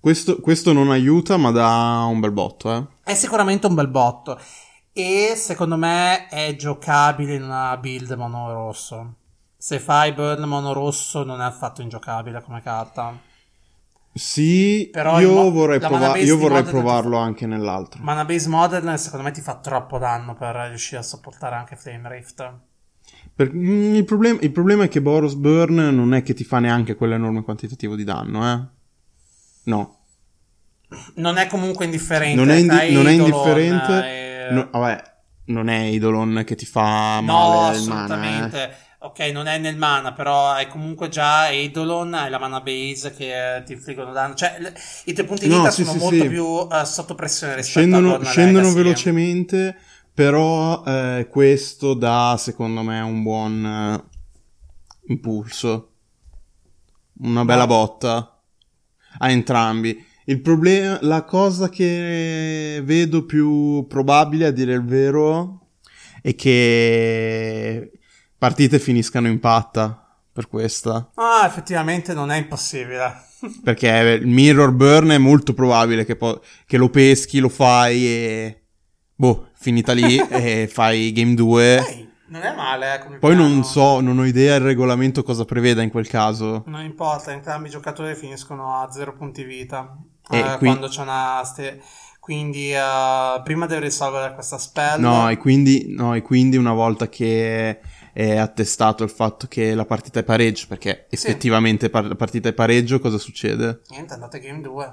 Questo, 0.00 0.40
questo 0.40 0.72
non 0.72 0.90
aiuta, 0.90 1.36
ma 1.36 1.52
dà 1.52 2.04
un 2.08 2.18
bel 2.18 2.32
botto, 2.32 2.74
eh. 2.74 2.84
È 3.04 3.14
sicuramente 3.14 3.68
un 3.68 3.74
bel 3.76 3.86
botto. 3.86 4.40
E 4.92 5.34
secondo 5.36 5.76
me 5.76 6.26
è 6.26 6.56
giocabile 6.56 7.36
in 7.36 7.44
una 7.44 7.76
build 7.76 8.10
mono 8.14 8.52
rosso. 8.52 9.14
Se 9.56 9.78
fai 9.80 10.12
burn 10.12 10.42
mono 10.44 10.72
rosso 10.72 11.24
non 11.24 11.40
è 11.40 11.44
affatto 11.44 11.82
ingiocabile 11.82 12.42
come 12.42 12.62
carta. 12.62 13.16
Sì, 14.12 14.88
Però 14.92 15.20
io 15.20 15.32
mo- 15.32 15.50
vorrei, 15.50 15.78
prova- 15.78 16.16
io 16.16 16.38
vorrei 16.38 16.62
provarlo 16.62 17.18
anche 17.18 17.46
nell'altro. 17.46 18.02
Mana 18.02 18.24
base 18.24 18.48
modern 18.48 18.96
secondo 18.96 19.24
me 19.26 19.30
ti 19.30 19.42
fa 19.42 19.56
troppo 19.56 19.98
danno 19.98 20.34
per 20.34 20.54
riuscire 20.68 20.98
a 20.98 21.02
sopportare 21.02 21.54
anche 21.56 21.76
Flame 21.76 22.08
Rift. 22.16 22.52
Per- 23.34 23.52
mm, 23.52 23.94
il, 23.94 24.04
problem- 24.04 24.38
il 24.40 24.52
problema 24.52 24.84
è 24.84 24.88
che 24.88 25.02
Boros 25.02 25.34
Burn 25.34 25.74
non 25.94 26.14
è 26.14 26.22
che 26.22 26.32
ti 26.32 26.44
fa 26.44 26.60
neanche 26.60 26.94
quell'enorme 26.94 27.42
quantitativo 27.42 27.94
di 27.94 28.04
danno, 28.04 28.50
eh. 28.52 28.66
No, 29.64 29.98
Non 31.16 31.36
è 31.36 31.46
comunque 31.48 31.84
indifferente. 31.84 32.36
non 32.36 32.48
è, 32.50 32.56
indi- 32.56 32.92
non 32.94 33.06
è 33.08 33.12
indifferente. 33.12 33.92
e- 34.48 34.52
No, 34.52 34.68
vabbè, 34.70 35.02
non 35.46 35.68
è 35.68 35.80
Eidolon 35.80 36.42
che 36.46 36.54
ti 36.54 36.64
fa 36.64 37.20
No, 37.20 37.32
male 37.50 37.78
il 37.78 37.88
mana, 37.88 38.48
eh. 38.50 38.74
Ok, 38.98 39.18
non 39.32 39.46
è 39.46 39.58
nel 39.58 39.76
mana, 39.76 40.12
però 40.12 40.48
hai 40.50 40.68
comunque 40.68 41.08
già 41.08 41.50
Eidolon, 41.50 42.14
hai 42.14 42.30
la 42.30 42.38
mana 42.38 42.60
base 42.60 43.14
che 43.14 43.56
eh, 43.56 43.62
ti 43.62 43.72
infliggono 43.74 44.12
danno. 44.12 44.34
Cioè, 44.34 44.56
le- 44.58 44.74
i 45.04 45.12
tuoi 45.12 45.26
punti 45.26 45.46
No, 45.46 45.48
vita 45.48 45.70
sì, 45.70 45.84
sono 45.84 45.92
sì, 45.92 45.98
molto 45.98 46.24
sì. 46.24 46.28
più 46.28 46.66
eh, 46.70 46.84
sotto 46.86 47.14
pressione 47.14 47.54
rispetto 47.54 47.94
a 47.96 48.00
Scendono, 48.00 48.00
Burn 48.00 48.24
scendono 48.24 48.68
Legacy. 48.68 48.74
velocemente, 48.74 49.76
però 50.14 50.82
eh, 50.84 51.26
questo 51.30 51.94
dà, 51.94 52.36
secondo 52.38 52.82
me, 52.82 53.00
un 53.00 53.22
buon 53.22 53.64
eh, 53.64 54.04
impulso. 55.12 55.90
Una 57.20 57.44
bella 57.44 57.66
botta 57.66 58.40
a 59.18 59.30
entrambi. 59.30 60.04
Il 60.26 60.40
problema, 60.42 60.98
la 61.02 61.24
cosa 61.24 61.68
che 61.68 62.80
vedo 62.84 63.24
più 63.24 63.86
probabile, 63.88 64.46
a 64.46 64.50
dire 64.50 64.74
il 64.74 64.84
vero, 64.84 65.68
è 66.20 66.34
che 66.34 67.92
partite 68.38 68.78
finiscano 68.78 69.28
in 69.28 69.40
patta 69.40 70.06
per 70.32 70.48
questa. 70.48 71.10
Ah, 71.14 71.46
effettivamente 71.46 72.12
non 72.12 72.30
è 72.30 72.36
impossibile. 72.36 73.24
Perché 73.64 73.88
il 74.20 74.26
mirror 74.26 74.70
burn 74.72 75.10
è 75.10 75.18
molto 75.18 75.54
probabile 75.54 76.04
che, 76.04 76.16
po- 76.16 76.42
che 76.66 76.76
lo 76.76 76.90
peschi, 76.90 77.38
lo 77.38 77.48
fai 77.48 78.06
e... 78.06 78.62
Boh, 79.14 79.48
finita 79.54 79.92
lì 79.92 80.18
e 80.28 80.68
fai 80.70 81.10
game 81.12 81.34
2. 81.34 81.76
Ehi, 81.78 82.08
non 82.28 82.42
è 82.42 82.54
male 82.54 82.94
eh, 82.94 83.18
Poi 83.18 83.34
piano. 83.34 83.48
non 83.48 83.64
so, 83.64 84.00
non 84.00 84.18
ho 84.18 84.26
idea 84.26 84.56
il 84.56 84.60
regolamento 84.60 85.22
cosa 85.22 85.44
preveda 85.46 85.80
in 85.80 85.90
quel 85.90 86.06
caso. 86.06 86.64
Non 86.66 86.84
importa, 86.84 87.32
entrambi 87.32 87.68
i 87.68 87.70
giocatori 87.70 88.14
finiscono 88.14 88.78
a 88.78 88.90
zero 88.90 89.14
punti 89.14 89.42
vita. 89.42 89.96
E 90.28 90.38
eh, 90.38 90.56
qui- 90.58 90.68
Quando 90.68 90.88
c'è 90.88 91.02
una... 91.02 91.42
Ste... 91.44 91.80
Quindi 92.20 92.72
eh, 92.72 93.40
prima 93.44 93.66
devi 93.66 93.84
risolvere 93.84 94.34
questa 94.34 94.58
spell. 94.58 95.00
No 95.00 95.30
e, 95.30 95.36
quindi, 95.36 95.94
no, 95.96 96.12
e 96.12 96.22
quindi 96.22 96.56
una 96.56 96.72
volta 96.72 97.08
che 97.08 97.78
è 98.16 98.36
attestato 98.38 99.04
il 99.04 99.10
fatto 99.10 99.46
che 99.46 99.74
la 99.74 99.84
partita 99.84 100.20
è 100.20 100.24
pareggio, 100.24 100.64
perché 100.68 101.06
effettivamente 101.10 101.90
par- 101.90 102.06
la 102.06 102.14
partita 102.14 102.48
è 102.48 102.54
pareggio, 102.54 102.98
cosa 102.98 103.18
succede? 103.18 103.82
Niente, 103.90 104.14
andate 104.14 104.40
game 104.40 104.62
2. 104.62 104.84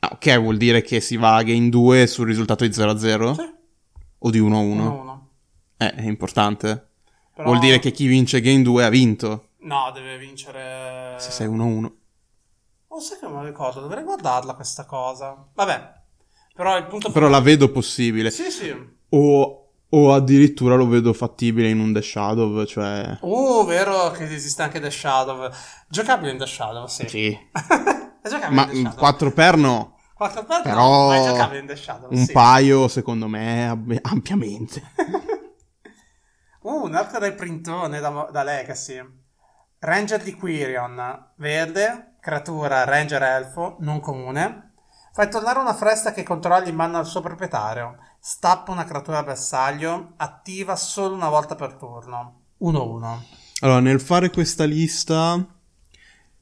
Ah, 0.00 0.10
ok, 0.12 0.38
vuol 0.40 0.58
dire 0.58 0.82
che 0.82 1.00
si 1.00 1.16
va 1.16 1.36
a 1.36 1.42
game 1.42 1.70
2 1.70 2.06
sul 2.06 2.26
risultato 2.26 2.66
di 2.66 2.70
0-0? 2.70 3.32
Sì, 3.34 3.54
O 4.18 4.30
di 4.30 4.38
1-1? 4.40 4.50
1-1. 4.50 5.18
Eh, 5.78 5.94
è 5.94 6.02
importante. 6.02 6.88
Però- 7.34 7.48
Vuol 7.48 7.60
dire 7.60 7.78
che 7.78 7.92
chi 7.92 8.06
vince 8.06 8.42
Game 8.42 8.60
2 8.60 8.84
ha 8.84 8.90
vinto. 8.90 9.48
No, 9.60 9.90
deve 9.94 10.18
vincere... 10.18 11.14
Se 11.18 11.30
sei 11.30 11.48
1-1. 11.48 11.90
Oh, 12.88 13.00
sai 13.00 13.18
che 13.18 13.26
non 13.26 13.36
lo 13.40 13.46
ricordo, 13.46 13.80
dovrei 13.80 14.04
guardarla 14.04 14.52
questa 14.52 14.84
cosa. 14.84 15.42
Vabbè, 15.54 15.92
però 16.54 16.76
il 16.76 16.84
punto... 16.88 17.10
Però 17.10 17.28
la 17.28 17.40
vedo 17.40 17.70
possibile. 17.70 18.30
Sì, 18.30 18.50
sì. 18.50 18.74
O, 19.08 19.59
o 19.90 20.12
addirittura 20.12 20.76
lo 20.76 20.86
vedo 20.86 21.12
fattibile 21.12 21.68
in 21.68 21.80
un 21.80 21.92
The 21.92 22.02
Shadow, 22.02 22.64
cioè... 22.64 23.18
Uh, 23.20 23.64
vero 23.66 24.10
che 24.12 24.24
esiste 24.24 24.62
anche 24.62 24.80
The 24.80 24.90
Shadow. 24.90 25.50
Giocabile 25.88 26.30
in 26.30 26.38
The 26.38 26.46
Shadow, 26.46 26.86
sì. 26.86 27.08
Sì. 27.08 27.38
Ma 28.50 28.70
in 28.70 28.84
The 28.84 28.90
Shadow. 28.90 28.98
4 28.98 29.32
per 29.32 29.56
no. 29.56 29.96
4 30.14 30.44
per 30.44 30.62
Però 30.62 30.76
no, 30.76 31.06
ma 31.08 31.16
è 31.16 31.24
giocabile 31.24 31.60
in 31.60 31.66
The 31.66 31.76
Shadow, 31.76 32.10
un 32.10 32.24
sì. 32.24 32.32
paio, 32.32 32.88
secondo 32.88 33.26
me, 33.26 34.00
ampiamente. 34.02 34.82
Uh, 36.62 36.84
un 36.84 36.94
altro 36.94 37.18
del 37.18 37.34
printone 37.34 38.00
da, 38.00 38.28
da 38.30 38.42
Legacy. 38.42 39.02
Ranger 39.78 40.22
di 40.22 40.34
Quirion, 40.34 41.32
verde, 41.36 42.16
creatura 42.20 42.84
Ranger 42.84 43.22
elfo, 43.22 43.76
non 43.80 43.98
comune. 44.00 44.74
Fai 45.14 45.30
tornare 45.30 45.58
una 45.58 45.72
fresta 45.72 46.12
che 46.12 46.22
controlli 46.22 46.68
in 46.68 46.74
mano 46.74 46.98
al 46.98 47.06
suo 47.06 47.22
proprietario. 47.22 47.96
Stappa 48.22 48.70
una 48.70 48.84
creatura 48.84 49.22
bersaglio, 49.22 50.12
attiva 50.16 50.76
solo 50.76 51.14
una 51.14 51.30
volta 51.30 51.54
per 51.54 51.72
turno. 51.72 52.42
1-1. 52.60 53.18
Allora, 53.60 53.80
nel 53.80 53.98
fare 53.98 54.28
questa 54.28 54.64
lista 54.64 55.42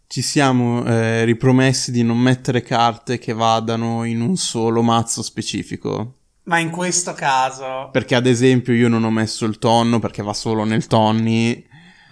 ci 0.09 0.21
siamo 0.21 0.85
eh, 0.85 1.25
ripromessi 1.25 1.93
di 1.93 2.03
non 2.03 2.19
mettere 2.19 2.63
carte 2.63 3.19
che 3.19 3.33
vadano 3.33 4.03
in 4.03 4.21
un 4.21 4.37
solo 4.37 4.83
mazzo 4.83 5.23
specifico. 5.23 6.15
Ma 6.45 6.59
in 6.59 6.71
questo 6.71 7.13
caso... 7.13 7.91
Perché, 7.93 8.17
ad 8.17 8.27
esempio, 8.27 8.73
io 8.73 8.89
non 8.89 9.05
ho 9.05 9.11
messo 9.11 9.45
il 9.45 9.59
tonno 9.59 10.01
perché 10.01 10.21
va 10.23 10.35
solo 10.35 10.65
nel 10.65 10.89
tonni. 10.89 11.65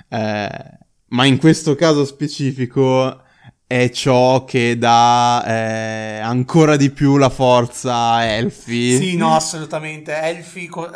eh, 0.09 0.79
ma 1.09 1.24
in 1.24 1.38
questo 1.38 1.74
caso 1.74 2.05
specifico 2.05 3.20
è 3.66 3.90
ciò 3.90 4.44
che 4.44 4.79
dà 4.79 5.44
eh, 5.44 6.18
ancora 6.20 6.76
di 6.76 6.90
più 6.90 7.16
la 7.16 7.31
forza 7.31 8.12
a 8.12 8.24
Elfi. 8.24 8.96
Sì, 8.96 9.16
no, 9.16 9.35
assolutamente. 9.35 10.14
Elfi, 10.14 10.68
co- 10.68 10.88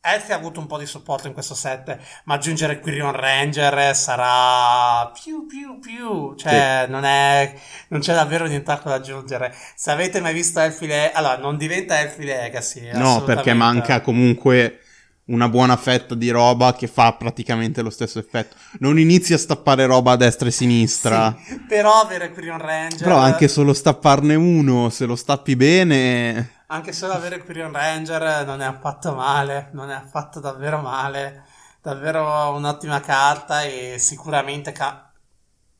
Elfi 0.00 0.32
ha 0.32 0.36
avuto 0.36 0.60
un 0.60 0.66
po' 0.66 0.78
di 0.78 0.86
supporto 0.86 1.26
in 1.26 1.34
questo 1.34 1.54
set, 1.54 1.98
ma 2.24 2.34
aggiungere 2.34 2.80
Quirion 2.80 3.12
Ranger 3.12 3.94
sarà 3.94 5.10
più 5.10 5.46
più 5.46 5.78
più. 5.78 6.34
Cioè, 6.36 6.86
non, 6.88 7.04
è, 7.04 7.54
non 7.88 8.00
c'è 8.00 8.14
davvero 8.14 8.46
nient'altro 8.46 8.88
da 8.88 8.96
aggiungere. 8.96 9.54
Se 9.74 9.90
avete 9.90 10.20
mai 10.20 10.32
visto 10.32 10.60
Elfi 10.60 10.86
Le- 10.86 11.12
allora, 11.12 11.36
non 11.36 11.58
diventa 11.58 12.00
Elfi 12.00 12.24
Legacy. 12.24 12.90
No, 12.94 13.24
perché 13.24 13.52
manca 13.52 14.00
comunque 14.00 14.80
una 15.26 15.48
buona 15.48 15.76
fetta 15.76 16.14
di 16.14 16.30
roba 16.30 16.74
che 16.74 16.86
fa 16.86 17.12
praticamente 17.14 17.82
lo 17.82 17.90
stesso 17.90 18.18
effetto. 18.18 18.56
Non 18.78 18.98
inizi 18.98 19.32
a 19.32 19.38
stappare 19.38 19.86
roba 19.86 20.12
a 20.12 20.16
destra 20.16 20.48
e 20.48 20.52
sinistra. 20.52 21.36
Sì, 21.44 21.60
però 21.66 22.00
avere 22.00 22.30
Quirion 22.32 22.58
Ranger. 22.58 23.02
Però 23.02 23.18
anche 23.18 23.48
solo 23.48 23.72
stapparne 23.72 24.34
uno, 24.34 24.88
se 24.90 25.04
lo 25.06 25.16
stappi 25.16 25.56
bene... 25.56 26.50
Anche 26.68 26.92
solo 26.92 27.12
avere 27.12 27.44
Quirion 27.44 27.72
Ranger 27.72 28.44
non 28.44 28.60
è 28.60 28.64
affatto 28.64 29.14
male, 29.14 29.70
non 29.72 29.90
è 29.90 29.94
affatto 29.94 30.40
davvero 30.40 30.80
male. 30.80 31.44
Davvero 31.80 32.52
un'ottima 32.54 33.00
carta 33.00 33.62
e 33.62 33.96
sicuramente 33.98 34.72
ca- 34.72 35.12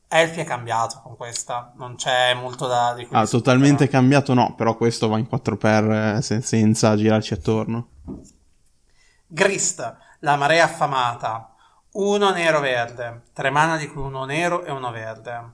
Elfi 0.09 0.39
è 0.39 0.45
cambiato 0.45 1.01
con 1.03 1.17
questa, 1.17 1.73
non 1.75 1.95
c'è 1.95 2.33
molto 2.33 2.65
da 2.65 2.93
di 2.95 3.05
Ah, 3.11 3.27
totalmente 3.27 3.89
cambiato 3.89 4.33
no, 4.33 4.55
però 4.55 4.77
questo 4.77 5.09
va 5.09 5.17
in 5.17 5.27
4x 5.29 6.17
eh, 6.17 6.21
se- 6.21 6.41
senza 6.41 6.95
girarci 6.95 7.33
attorno. 7.33 7.89
Grist, 9.29 9.97
la 10.19 10.37
marea 10.37 10.63
affamata. 10.63 11.53
Uno 11.91 12.31
nero-verde, 12.31 13.23
tre 13.33 13.49
mana 13.49 13.75
di 13.75 13.89
cui 13.89 14.01
uno 14.01 14.23
nero 14.23 14.63
e 14.63 14.71
uno 14.71 14.89
verde. 14.89 15.51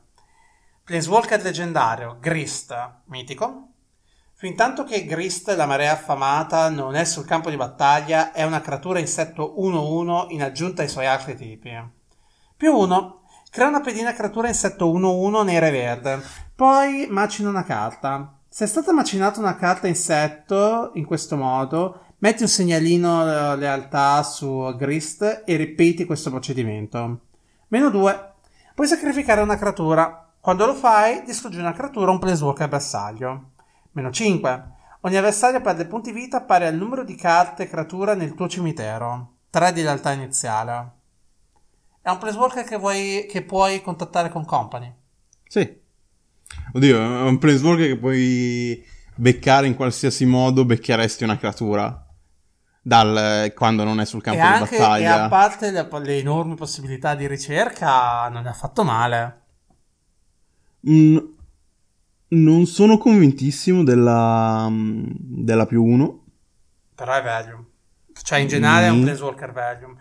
Planeswalker 0.83 1.41
leggendario, 1.41 2.17
Grist, 2.19 2.75
mitico. 3.05 3.69
Fintanto 4.35 4.83
che 4.83 5.05
Grist, 5.05 5.49
la 5.55 5.65
marea 5.65 5.93
affamata, 5.93 6.69
non 6.69 6.93
è 6.93 7.03
sul 7.03 7.25
campo 7.25 7.49
di 7.49 7.55
battaglia, 7.55 8.31
è 8.31 8.43
una 8.43 8.61
creatura 8.61 8.99
insetto 8.99 9.55
1-1 9.57 10.27
in 10.29 10.43
aggiunta 10.43 10.83
ai 10.83 10.87
suoi 10.87 11.07
altri 11.07 11.35
tipi. 11.35 11.71
Più 12.55 12.77
1. 12.77 13.21
Crea 13.49 13.67
una 13.69 13.81
pedina 13.81 14.13
creatura 14.13 14.49
insetto 14.49 14.85
1-1 14.93 15.43
nera 15.43 15.65
e 15.65 15.71
verde. 15.71 16.21
Poi 16.55 17.07
macina 17.09 17.49
una 17.49 17.63
carta. 17.63 18.37
Se 18.47 18.65
è 18.65 18.67
stata 18.67 18.93
macinata 18.93 19.39
una 19.39 19.55
carta 19.55 19.87
insetto 19.87 20.91
in 20.93 21.05
questo 21.05 21.35
modo, 21.37 22.12
metti 22.23 22.41
un 22.41 22.47
segnalino 22.47 23.21
eh, 23.21 23.57
lealtà 23.57 24.23
su 24.23 24.73
Grist 24.77 25.43
e 25.45 25.55
ripeti 25.57 26.05
questo 26.05 26.29
procedimento. 26.29 27.19
Meno 27.67 27.89
2. 27.89 28.31
Puoi 28.73 28.87
sacrificare 28.87 29.41
una 29.41 29.57
creatura. 29.57 30.31
Quando 30.39 30.65
lo 30.65 30.73
fai, 30.73 31.23
distruggi 31.25 31.59
una 31.59 31.73
creatura 31.73 32.11
o 32.11 32.13
un 32.13 32.19
planeswalker 32.19 32.69
bersaglio. 32.69 33.51
Meno 33.91 34.09
5. 34.09 34.63
Ogni 35.01 35.17
avversario 35.17 35.59
perde 35.59 35.85
punti 35.85 36.13
vita 36.13 36.41
pari 36.41 36.65
al 36.65 36.75
numero 36.75 37.03
di 37.03 37.15
carte 37.15 37.67
creatura 37.67 38.13
nel 38.13 38.35
tuo 38.35 38.47
cimitero. 38.47 39.39
3 39.49 39.73
di 39.73 39.81
lealtà 39.81 40.13
iniziale. 40.13 40.91
È 42.01 42.09
un 42.09 42.19
planeswalker 42.19 42.63
che, 42.63 42.77
vuoi, 42.77 43.25
che 43.29 43.43
puoi 43.43 43.81
contattare 43.81 44.29
con 44.29 44.45
company. 44.45 44.93
Sì. 45.45 45.77
Oddio, 46.71 46.97
è 46.97 47.21
un 47.27 47.37
planeswalker 47.37 47.87
che 47.87 47.97
puoi 47.97 48.81
beccare 49.13 49.67
in 49.67 49.75
qualsiasi 49.75 50.25
modo, 50.25 50.63
beccheresti 50.63 51.25
una 51.25 51.37
creatura. 51.37 52.03
Dal, 52.85 53.53
quando 53.55 53.85
non 53.85 54.01
è 54.01 54.05
sul 54.05 54.21
campo 54.21 54.39
e, 54.39 54.43
di 54.43 54.47
anche, 54.47 54.75
e 54.75 54.79
battaglia. 54.79 55.23
a 55.23 55.27
parte 55.29 55.71
le, 55.71 55.87
le 56.01 56.17
enormi 56.17 56.55
possibilità 56.55 57.15
di 57.15 57.27
ricerca, 57.27 58.27
non 58.27 58.45
è 58.45 58.49
affatto 58.49 58.83
male. 58.83 59.41
Mm, 60.89 61.17
non 62.29 62.65
sono 62.65 62.97
convintissimo 62.97 63.83
della, 63.83 64.67
mm, 64.69 65.05
della 65.17 65.65
più 65.65 65.83
1. 65.83 66.23
Però 66.95 67.13
è 67.13 67.21
value. 67.23 67.65
Cioè, 68.21 68.39
in 68.39 68.47
generale 68.47 68.87
è 68.87 68.89
un 68.89 68.97
Mm. 68.99 69.01
planeswalker 69.03 69.51
value. 69.53 69.95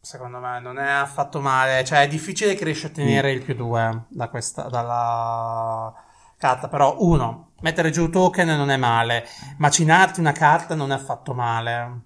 Secondo 0.00 0.38
me 0.38 0.60
non 0.60 0.78
è 0.78 0.90
affatto 0.90 1.40
male. 1.40 1.84
Cioè, 1.84 2.02
è 2.02 2.08
difficile 2.08 2.54
che 2.54 2.64
riesci 2.64 2.86
a 2.86 2.90
tenere 2.90 3.32
Mm. 3.32 3.36
il 3.36 3.42
più 3.44 3.54
2 3.54 4.04
da 4.08 4.28
questa, 4.28 4.64
dalla 4.64 5.94
carta. 6.36 6.68
Però, 6.68 6.96
uno, 6.98 7.52
mettere 7.64 7.90
giù 7.90 8.10
token 8.10 8.46
non 8.48 8.70
è 8.70 8.76
male. 8.76 9.26
Macinarti 9.56 10.20
una 10.20 10.32
carta 10.32 10.74
non 10.74 10.92
è 10.92 10.94
affatto 10.94 11.32
male. 11.32 12.00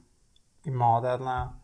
In 0.63 0.75
modern. 0.75 1.57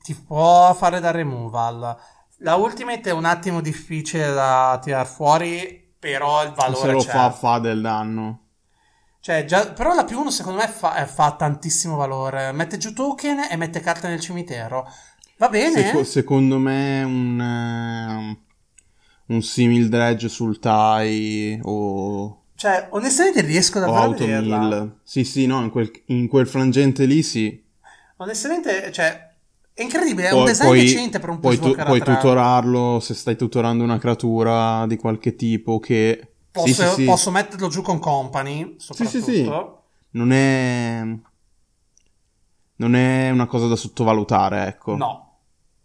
Ti 0.00 0.14
può 0.14 0.72
fare 0.74 1.00
da 1.00 1.10
removal. 1.10 1.98
La 2.38 2.54
ultimate 2.54 3.10
è 3.10 3.12
un 3.12 3.24
attimo 3.24 3.60
difficile 3.60 4.32
da 4.32 4.78
tirar 4.80 5.06
fuori. 5.06 5.78
Però 5.98 6.42
il 6.44 6.52
valore 6.52 6.80
Se 6.86 6.92
lo 6.92 7.02
c'è. 7.02 7.10
fa, 7.10 7.30
fa 7.30 7.58
del 7.58 7.80
danno. 7.80 8.38
Cioè, 9.20 9.44
già, 9.44 9.66
però 9.72 9.92
la 9.92 10.04
più 10.04 10.18
1 10.18 10.30
secondo 10.30 10.60
me 10.60 10.68
fa, 10.68 10.94
eh, 10.94 11.06
fa 11.06 11.32
tantissimo 11.32 11.96
valore. 11.96 12.52
Mette 12.52 12.78
giù 12.78 12.94
token 12.94 13.48
e 13.50 13.56
mette 13.56 13.80
carte 13.80 14.08
nel 14.08 14.20
cimitero. 14.20 14.88
Va 15.38 15.48
bene? 15.48 15.82
Seco- 15.82 16.04
secondo 16.04 16.56
me 16.58 17.02
un, 17.02 17.40
eh, 17.40 18.38
un 19.26 19.42
simil 19.42 19.88
dredge 19.90 20.28
sul 20.28 20.58
TIE 20.58 21.60
o, 21.64 22.39
Cioè, 22.60 22.88
onestamente 22.90 23.40
riesco 23.40 23.78
o 23.78 23.80
davvero 23.80 24.02
a 24.02 24.08
vederla. 24.10 24.96
Sì, 25.02 25.24
sì, 25.24 25.46
no, 25.46 25.62
in 25.62 25.70
quel, 25.70 25.90
in 26.08 26.28
quel 26.28 26.46
frangente 26.46 27.06
lì 27.06 27.22
sì. 27.22 27.58
Onestamente, 28.16 28.92
cioè, 28.92 29.32
è 29.72 29.80
incredibile. 29.80 30.28
È 30.28 30.32
un 30.34 30.44
design 30.44 30.66
poi- 30.66 30.80
decente 30.80 31.20
per 31.20 31.30
un 31.30 31.40
Puoi, 31.40 31.58
tu- 31.58 31.74
puoi 31.74 32.02
tutorarlo 32.02 33.00
se 33.00 33.14
stai 33.14 33.34
tutorando 33.36 33.82
una 33.82 33.96
creatura 33.96 34.84
di 34.86 34.98
qualche 34.98 35.36
tipo 35.36 35.78
che... 35.78 36.32
Posso, 36.50 36.66
sì, 36.66 36.74
sì, 36.74 36.88
sì. 36.96 37.04
posso 37.04 37.30
metterlo 37.30 37.68
giù 37.68 37.80
con 37.80 37.98
company, 37.98 38.74
soprattutto. 38.76 39.24
sì, 39.24 39.36
sì. 39.36 39.50
Non 40.10 40.30
è... 40.30 41.02
Non 42.76 42.94
è 42.94 43.30
una 43.30 43.46
cosa 43.46 43.68
da 43.68 43.76
sottovalutare, 43.76 44.66
ecco. 44.66 44.96
No. 44.96 45.29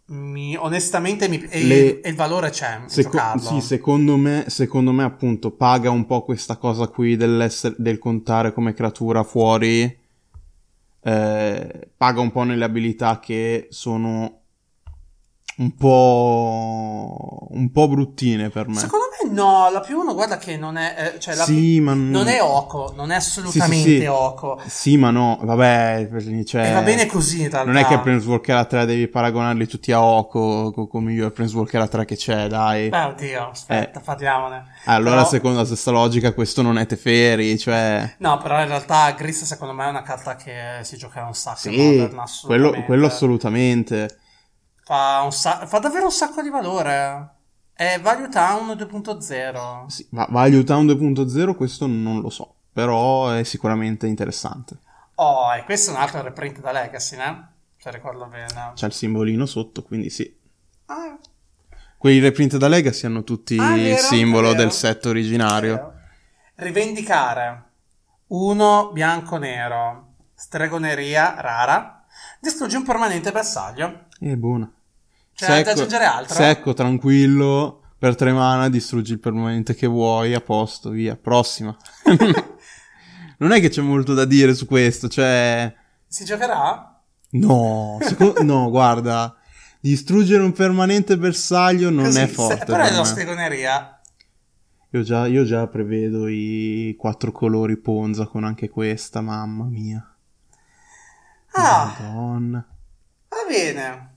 Mi- 0.08 0.56
onestamente, 0.56 1.28
mi- 1.28 1.40
Le- 1.40 2.00
e 2.00 2.08
il 2.08 2.14
valore 2.14 2.50
c'è. 2.50 2.82
Seco- 2.86 3.10
sì, 3.38 3.60
secondo 3.60 4.16
me, 4.16 4.44
secondo 4.48 4.92
me 4.92 5.02
appunto 5.02 5.50
paga 5.50 5.90
un 5.90 6.06
po' 6.06 6.22
questa 6.22 6.56
cosa 6.56 6.86
qui 6.86 7.16
dell'essere, 7.16 7.74
del 7.78 7.98
contare 7.98 8.52
come 8.52 8.72
creatura 8.72 9.22
fuori. 9.24 10.04
eh, 11.08 11.88
paga 11.96 12.20
un 12.20 12.32
po' 12.32 12.42
nelle 12.42 12.64
abilità 12.64 13.20
che 13.20 13.68
sono 13.70 14.40
un 15.58 15.74
po', 15.74 17.46
un 17.50 17.70
po' 17.70 17.88
bruttine 17.88 18.50
per 18.50 18.68
me. 18.68 18.74
Secondo 18.78 19.06
me 19.22 19.30
no, 19.30 19.70
la 19.70 19.80
più 19.80 19.98
1 19.98 20.12
guarda 20.12 20.36
che 20.36 20.58
non 20.58 20.76
è... 20.76 21.12
eh, 21.14 21.18
cioè, 21.18 21.34
la 21.34 21.44
sì, 21.44 21.80
ma 21.80 21.94
Non 21.94 22.28
è 22.28 22.42
Oko, 22.42 22.92
non 22.94 23.10
è 23.10 23.14
assolutamente 23.14 23.74
Sì, 23.74 23.90
sì, 23.94 23.98
sì. 24.00 24.04
Oko. 24.06 24.60
Sì, 24.66 24.96
ma 24.98 25.10
no, 25.10 25.38
vabbè, 25.42 26.10
cioè, 26.44 26.68
e 26.68 26.72
va 26.74 26.82
bene 26.82 27.06
così 27.06 27.42
in 27.42 27.48
realtà. 27.50 27.64
Non 27.64 27.76
è 27.78 27.86
che 27.86 27.98
Planeswalker 27.98 28.56
a 28.56 28.64
3 28.66 28.84
devi 28.84 29.08
paragonarli 29.08 29.66
tutti 29.66 29.92
a 29.92 30.02
Oko 30.02 30.72
co- 30.72 30.86
come 30.86 31.10
miglior 31.10 31.32
Planeswalker 31.32 31.80
a 31.80 31.88
3 31.88 32.04
che 32.04 32.16
c'è, 32.16 32.48
dai. 32.48 32.90
Beh, 32.90 33.04
oddio, 33.04 33.48
aspetta, 33.50 34.00
parliamone. 34.00 34.64
Eh, 34.86 34.92
allora, 34.92 35.16
Però- 35.16 35.28
secondo 35.28 35.58
la 35.58 35.64
stessa 35.64 35.90
logica, 35.90 36.32
questo 36.34 36.60
non 36.60 36.76
è 36.76 36.84
Teferi, 36.84 37.58
cioè... 37.58 38.14
No, 38.18 38.36
però 38.38 38.60
in 38.60 38.68
realtà 38.68 39.10
Gris 39.12 39.44
secondo 39.44 39.72
me 39.72 39.86
è 39.86 39.88
una 39.88 40.02
carta 40.02 40.36
che 40.36 40.80
si 40.82 40.98
giocherà 40.98 41.24
un 41.24 41.34
sacco. 41.34 41.60
Sì, 41.60 41.76
Modern, 41.76 42.22
quello, 42.44 42.84
quello 42.84 43.06
assolutamente. 43.06 44.18
Fa, 44.88 45.22
un 45.22 45.32
sa- 45.32 45.66
fa 45.66 45.80
davvero 45.80 46.04
un 46.04 46.12
sacco 46.12 46.42
di 46.42 46.48
valore. 46.48 47.30
È 47.72 47.98
Value 48.00 48.28
Town 48.28 48.68
2.0. 48.76 49.86
Sì, 49.88 50.06
ma 50.10 50.26
Value 50.30 50.62
Town 50.62 50.86
2.0 50.86 51.56
questo 51.56 51.88
non 51.88 52.20
lo 52.20 52.30
so, 52.30 52.54
però 52.72 53.30
è 53.32 53.42
sicuramente 53.42 54.06
interessante. 54.06 54.78
Oh, 55.16 55.52
e 55.54 55.64
questo 55.64 55.90
è 55.90 55.94
un 55.94 56.00
altro 56.00 56.22
reprint 56.22 56.60
da 56.60 56.70
Legacy, 56.70 57.16
né? 57.16 57.48
Se 57.78 57.90
ricordo 57.90 58.26
bene. 58.26 58.46
C'è 58.74 58.86
il 58.86 58.92
simbolino 58.92 59.44
sotto, 59.44 59.82
quindi 59.82 60.08
sì. 60.08 60.32
Ah, 60.86 61.18
Quei 61.98 62.20
reprint 62.20 62.56
da 62.56 62.68
Legacy 62.68 63.06
hanno 63.06 63.24
tutti 63.24 63.58
Ah, 63.58 63.70
è 63.74 63.78
il 63.78 63.82
vero, 63.94 64.02
simbolo 64.02 64.48
vero. 64.50 64.58
del 64.60 64.72
set 64.72 65.04
originario. 65.06 65.74
vero. 65.74 65.92
Rivendicare. 66.54 67.64
Uno 68.28 68.90
bianco-nero. 68.92 70.12
Stregoneria 70.34 71.34
rara. 71.40 72.04
Distrugge 72.40 72.76
un 72.76 72.84
permanente 72.84 73.32
bersaglio. 73.32 74.05
È 74.18 74.34
buona. 74.36 74.70
C'è 75.34 75.62
da 75.62 75.72
aggiungere 75.72 76.04
altro? 76.04 76.34
secco, 76.34 76.72
tranquillo, 76.72 77.82
per 77.98 78.14
tre 78.14 78.32
mana 78.32 78.68
distruggi 78.70 79.12
il 79.12 79.20
permanente 79.20 79.74
che 79.74 79.86
vuoi, 79.86 80.32
a 80.34 80.40
posto, 80.40 80.90
via. 80.90 81.16
Prossima. 81.16 81.76
non 83.38 83.52
è 83.52 83.60
che 83.60 83.68
c'è 83.68 83.82
molto 83.82 84.14
da 84.14 84.24
dire 84.24 84.54
su 84.54 84.66
questo, 84.66 85.08
cioè... 85.08 85.74
Si 86.06 86.24
giocherà? 86.24 86.98
No, 87.32 87.98
seco- 88.00 88.34
no, 88.42 88.70
guarda, 88.70 89.36
distruggere 89.80 90.42
un 90.42 90.52
permanente 90.52 91.18
bersaglio 91.18 91.90
non 91.90 92.04
Così, 92.04 92.20
è 92.20 92.26
se- 92.26 92.32
forte. 92.32 92.64
però 92.64 92.78
è 92.82 92.86
per 92.86 92.92
la 92.92 92.98
me. 93.00 93.04
stregoneria. 93.04 94.00
Io 94.92 95.02
già, 95.02 95.26
io 95.26 95.44
già 95.44 95.66
prevedo 95.66 96.26
i 96.28 96.94
quattro 96.98 97.30
colori 97.32 97.76
Ponza 97.76 98.24
con 98.26 98.44
anche 98.44 98.70
questa, 98.70 99.20
mamma 99.20 99.64
mia. 99.64 100.16
Ah, 101.52 101.94
Madonna. 101.98 102.66
Bene. 103.48 104.14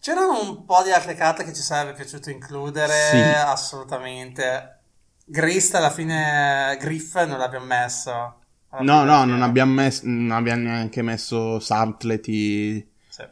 C'erano 0.00 0.40
un 0.40 0.64
po' 0.64 0.82
di 0.82 0.90
altre 0.92 1.14
carte 1.14 1.44
che 1.44 1.52
ci 1.52 1.60
sarebbe 1.62 1.94
piaciuto 1.94 2.30
includere, 2.30 2.92
Sì. 3.10 3.16
assolutamente. 3.44 4.78
Grist 5.24 5.74
alla 5.74 5.90
fine 5.90 6.76
Griff 6.80 7.14
non 7.26 7.38
l'abbiamo 7.38 7.66
messo. 7.66 8.34
No, 8.80 9.04
no, 9.04 9.24
non 9.24 9.42
abbiamo, 9.42 9.72
messo, 9.74 10.02
non 10.04 10.30
abbiamo 10.30 10.62
neanche 10.62 11.02
messo 11.02 11.58
Sableti, 11.60 12.88
Sì, 13.08 13.24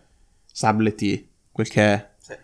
Sableti, 0.53 1.31
quel 1.53 1.69
che 1.69 1.83
è. 1.93 2.09
sì. 2.19 2.37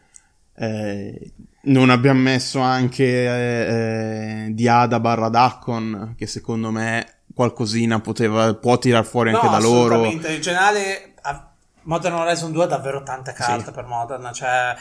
Eh, 0.56 1.32
non 1.62 1.90
abbiamo 1.90 2.20
messo 2.20 2.60
anche 2.60 3.04
eh, 3.04 4.44
eh, 4.46 4.54
Diada 4.54 5.00
barra 5.00 5.28
Daccon, 5.28 6.14
che 6.16 6.26
secondo 6.26 6.70
me 6.70 7.22
qualcosina 7.34 8.00
poteva, 8.00 8.54
può 8.54 8.78
tirar 8.78 9.04
fuori 9.04 9.30
anche 9.30 9.46
No, 9.46 9.50
da 9.52 9.58
loro. 9.58 10.04
In 10.04 10.20
generale, 10.40 11.13
Modern 11.84 12.14
Horizon 12.14 12.52
2 12.52 12.64
ha 12.64 12.66
davvero 12.66 13.02
tante 13.02 13.32
carte 13.32 13.66
Sì. 13.66 13.70
per 13.72 13.84
Modern. 13.86 14.30
Cioè, 14.32 14.74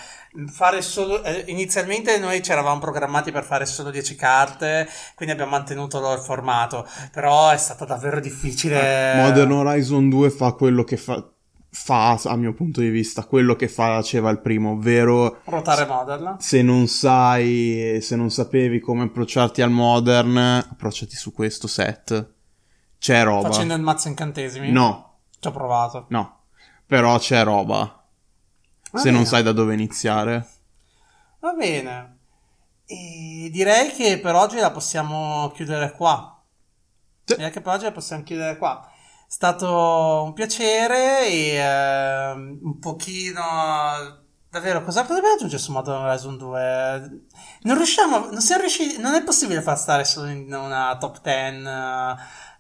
fare 0.48 0.82
solo. 0.82 1.24
eh, 1.24 1.44
inizialmente 1.48 2.18
noi 2.18 2.42
ci 2.44 2.52
eravamo 2.52 2.80
programmati 2.80 3.32
per 3.32 3.44
fare 3.44 3.66
solo 3.66 3.90
10 3.92 4.16
carte, 4.16 4.88
quindi 5.16 5.34
abbiamo 5.34 5.52
mantenuto 5.52 6.12
il 6.14 6.20
formato. 6.20 6.88
Però 7.12 7.50
è 7.50 7.58
stato 7.58 7.86
davvero 7.86 8.20
difficile. 8.20 9.14
Modern 9.16 9.52
Horizon 9.52 10.10
2 10.10 10.30
fa 10.30 10.52
quello 10.54 10.84
che 10.84 10.98
fa, 10.98 11.24
fa, 11.70 12.20
a 12.24 12.36
mio 12.36 12.54
punto 12.54 12.80
di 12.82 12.90
vista, 12.90 13.24
quello 13.26 13.56
che 13.56 13.68
faceva 13.68 14.30
il 14.30 14.40
primo, 14.40 14.72
ovvero 14.72 15.40
Ruotare 15.46 15.86
Modern. 15.86 16.36
se 16.40 16.62
non 16.62 16.88
sai, 16.88 18.00
se 18.02 18.16
non 18.16 18.30
sapevi 18.30 18.80
come 18.80 19.04
approcciarti 19.04 19.62
al 19.62 19.72
Modern, 19.72 20.38
approcciati 20.38 21.16
su 21.16 21.34
questo 21.34 21.68
set. 21.68 22.32
C'è 23.00 23.24
roba. 23.24 23.50
Facendo 23.50 23.74
il 23.74 23.82
mazzo 23.82 24.08
incantesimi. 24.08 24.72
No, 24.72 25.18
Ci 25.40 25.48
ho 25.48 25.52
provato. 25.52 26.06
no. 26.10 26.38
Però 26.86 27.18
c'è 27.18 27.44
roba. 27.44 28.04
Va 28.92 29.00
se 29.00 29.06
bene. 29.06 29.18
non 29.18 29.26
sai 29.26 29.44
da 29.44 29.52
dove 29.52 29.74
iniziare. 29.74 30.48
Va 31.40 31.54
bene. 31.54 32.18
E 32.86 33.50
direi 33.52 33.92
che 33.92 34.20
per 34.20 34.36
oggi 34.36 34.58
la 34.58 34.72
possiamo 34.72 35.52
chiudere 35.52 35.92
qua. 35.94 36.42
Sì. 37.26 37.36
Direi 37.36 37.52
che 37.52 37.62
per 37.62 37.74
oggi 37.74 37.86
la 37.86 37.92
possiamo 37.92 38.24
chiudere 38.24 38.58
qua. 38.58 38.88
È 38.88 39.32
stato 39.32 40.24
un 40.26 40.34
piacere 40.34 41.28
e 41.28 41.56
ehm, 41.56 42.60
un 42.62 42.80
pochino. 42.80 43.42
Davvero, 44.50 44.84
cosa 44.84 45.04
potrebbe 45.04 45.32
aggiungere 45.32 45.62
su 45.62 45.72
Modern 45.72 46.04
Horizon 46.04 46.38
2? 46.38 47.26
Non 47.64 47.78
riusciamo, 47.78 48.30
non 48.30 48.42
siamo 48.42 48.62
riusciti, 48.62 49.02
non 49.02 49.16
è 49.16 49.24
possibile 49.24 49.64
far 49.64 49.80
stare 49.80 50.06
solo 50.06 50.28
in 50.28 50.54
una 50.54 50.96
top 51.00 51.20
10 51.22 51.64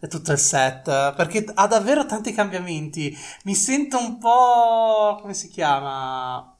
eh, 0.03 0.07
tutto 0.07 0.33
il 0.33 0.37
set, 0.37 1.13
perché 1.15 1.45
ha 1.53 1.67
davvero 1.67 2.05
tanti 2.05 2.33
cambiamenti. 2.33 3.17
Mi 3.45 3.55
sento 3.55 3.97
un 3.97 4.17
po', 4.17 5.17
come 5.21 5.33
si 5.33 5.47
chiama? 5.47 6.53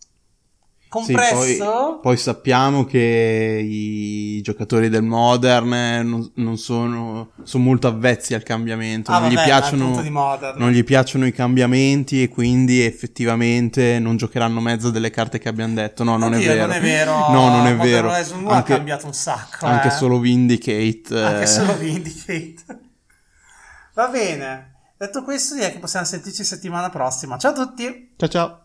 Sì, 0.80 1.12
Compresso? 1.12 1.64
poi, 1.66 2.00
poi 2.04 2.18
sappiamo 2.18 2.86
che 2.86 3.66
i 3.68 4.40
giocatori 4.44 4.90
del 4.90 5.02
Modern 5.02 5.70
non, 6.08 6.32
non 6.36 6.58
sono, 6.58 7.32
sono 7.42 7.64
molto 7.64 7.88
avvezzi 7.88 8.36
al 8.36 8.44
cambiamento. 8.44 9.12
Ah, 9.12 9.18
non, 9.18 9.30
gli 9.30 9.34
vabbè, 9.34 9.50
ma 9.50 9.60
piacciono, 9.60 10.54
non 10.56 10.70
gli 10.70 10.84
piacciono 10.84 11.26
i 11.26 11.34
cambiamenti 11.34 12.22
e 12.22 12.30
quindi 12.30 12.82
effettivamente 12.82 13.98
non 13.98 14.18
giocheranno 14.18 14.62
mezzo 14.62 14.92
delle 14.92 15.10
carte 15.10 15.40
che 15.40 15.50
abbiamo 15.50 15.74
detto. 15.74 16.04
No, 16.04 16.16
non 16.16 16.34
Oddio, 16.34 16.52
è 16.52 16.56
vero. 16.56 16.68
Non 16.68 16.76
è 16.76 16.80
vero. 16.80 17.12
No, 17.30 17.50
non 17.50 17.66
è 17.66 17.74
Modern 17.74 17.80
vero. 17.82 18.10
Horizon 18.10 18.44
2 18.44 18.54
Anche- 18.54 18.74
ha 18.74 18.76
cambiato 18.76 19.06
un 19.08 19.14
sacco. 19.14 19.66
Anche 19.66 19.88
eh. 19.88 19.92
solo 19.92 20.20
Vindicate. 20.20 21.20
Anche 21.20 21.44
eh, 21.44 21.48
solo 21.48 21.76
Vindicate. 21.76 22.83
Va 23.94 24.08
bene. 24.08 24.72
Detto 24.98 25.24
questo, 25.24 25.56
direi 25.56 25.72
che 25.72 25.80
possiamo 25.80 26.06
sentirci 26.06 26.44
settimana 26.44 26.90
prossima. 26.90 27.38
Ciao 27.38 27.52
a 27.52 27.54
tutti. 27.54 28.14
Ciao 28.16 28.30
ciao. 28.30 28.62